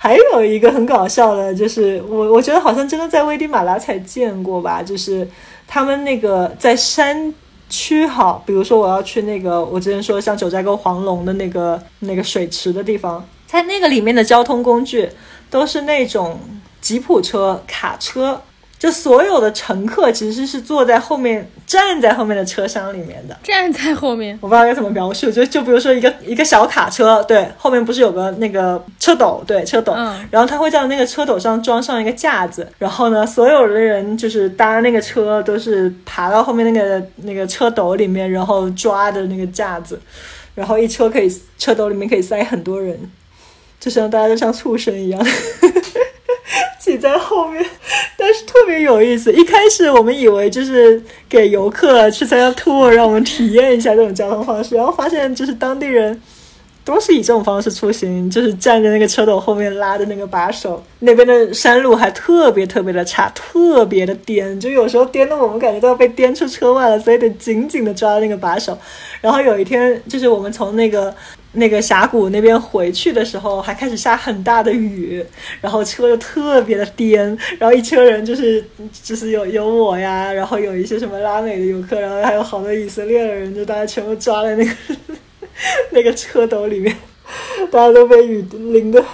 [0.03, 5.27] 还有一个很搞笑的，就是我我觉得好像真的在危地马拉才见过吧，就是
[5.69, 7.33] 他们那个在山
[7.71, 15.09] 区，好，比如说我要去那个我之前说像九寨沟黄龙的那个那个水池的地方，在那个里面的交通工具
[15.49, 16.41] 都是那种
[16.81, 18.43] 吉普车、卡车。
[18.83, 23.39] 就所有的乘客其实是坐在后面，站在后面的车厢里面的。
[23.41, 25.31] 站在后面，我不知道该怎么描述。
[25.31, 29.93] 就就比如说一个一个小卡车，对，后面不是有个那个车斗，对，车斗。
[29.93, 30.29] 嗯。
[30.33, 40.01] 然后他会在那个车斗上装上一个架子，然后呢，所有的人就是搭那个车都是爬到后面那个那个车斗里面，然后抓着那个架子，
[40.57, 42.99] 然后一车可以车斗里面可以塞很多人，
[43.79, 45.25] 就像大家都像畜生一样。
[46.83, 47.65] 挤在后面，
[48.17, 49.33] 但是特别有意思。
[49.33, 56.21] 一开始我们以为就是给游客去参加 tour，让我们体验一下这种交通方式，然后发现就是当地人
[56.85, 60.83] 都是以这种方式出行，就是站在那个车斗后面拉着那个把手。
[60.99, 68.77] 那边的山路还特别特别的差，特别的颠，就有时候颠的我们感觉都要被颠出车外了，所以得紧紧的抓那个把手。
[69.21, 71.15] 然后有一天，就是我们从那个。
[71.53, 75.25] 那个峡谷那边回去的时候，还开始下很大的雨，
[75.61, 77.27] 然后车又特别的颠，
[77.59, 78.65] 然后一车人就是
[79.03, 84.73] 就是有有我呀，然后有一些什么拉美的游客，然后还有好多以色列的人，就大家全部抓在那个
[85.93, 86.97] 那个车斗里面，
[87.71, 89.05] 大家都被雨淋得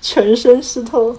[0.00, 1.16] 全身湿透。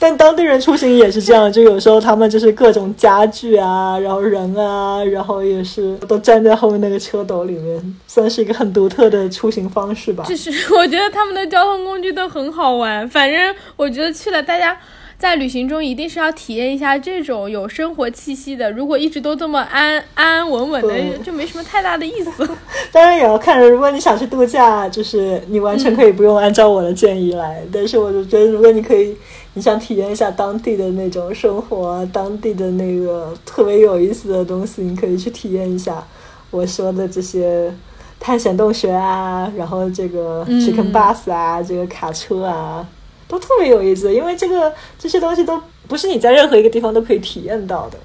[0.00, 10.24] 但当地人出行也是这样，就有时候他们就是各种家具啊，然后人啊，然后也是都站在后面那个车斗里面，算是一个很独特的出行方式吧。
[10.26, 14.76] 就是 我觉得他们的交通工具都很好玩，反正我觉得去了大家。
[15.20, 18.72] 在旅行中一定是要体验一下这种有生活气息的。
[18.72, 22.48] 如果一直都这么安安安稳稳的，就没什么太大的意思。
[22.90, 27.62] 当然也要看，如果你想去度假，就是你完全可以不用按照我的建议来。
[27.70, 29.14] 但是我就觉得，如果你可以，
[29.54, 36.06] 你想体验一下当地的那种生活，当地的那个特别有意思的东西，你可以去体验一下
[36.50, 37.74] 我说的这些
[38.18, 42.86] 探险洞穴啊，然后这个 chicken bus 啊，这个卡车啊。
[43.28, 47.96] 都特别有意思，因为这个这些东西都不是你在任何一个地方都可以体验到的。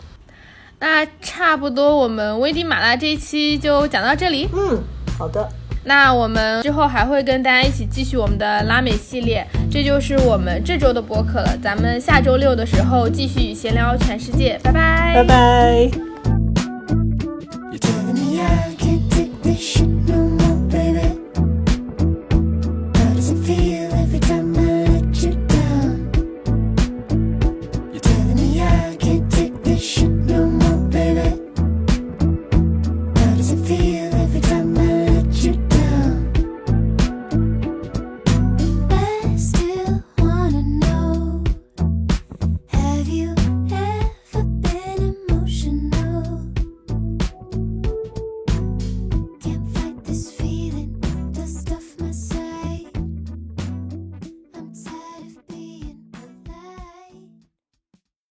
[0.77, 4.47] 那差不多，我们危地马拉这一期就讲到这里。
[4.53, 4.77] 嗯，
[5.17, 5.49] 好的。
[5.85, 14.59] 那我们之后还会跟大家一起继续我们的拉美系列，这就是我们这周的播客了，咱们下周六的时候继续闲聊全世界。
[14.63, 15.13] 拜拜。
[15.15, 15.91] 拜拜。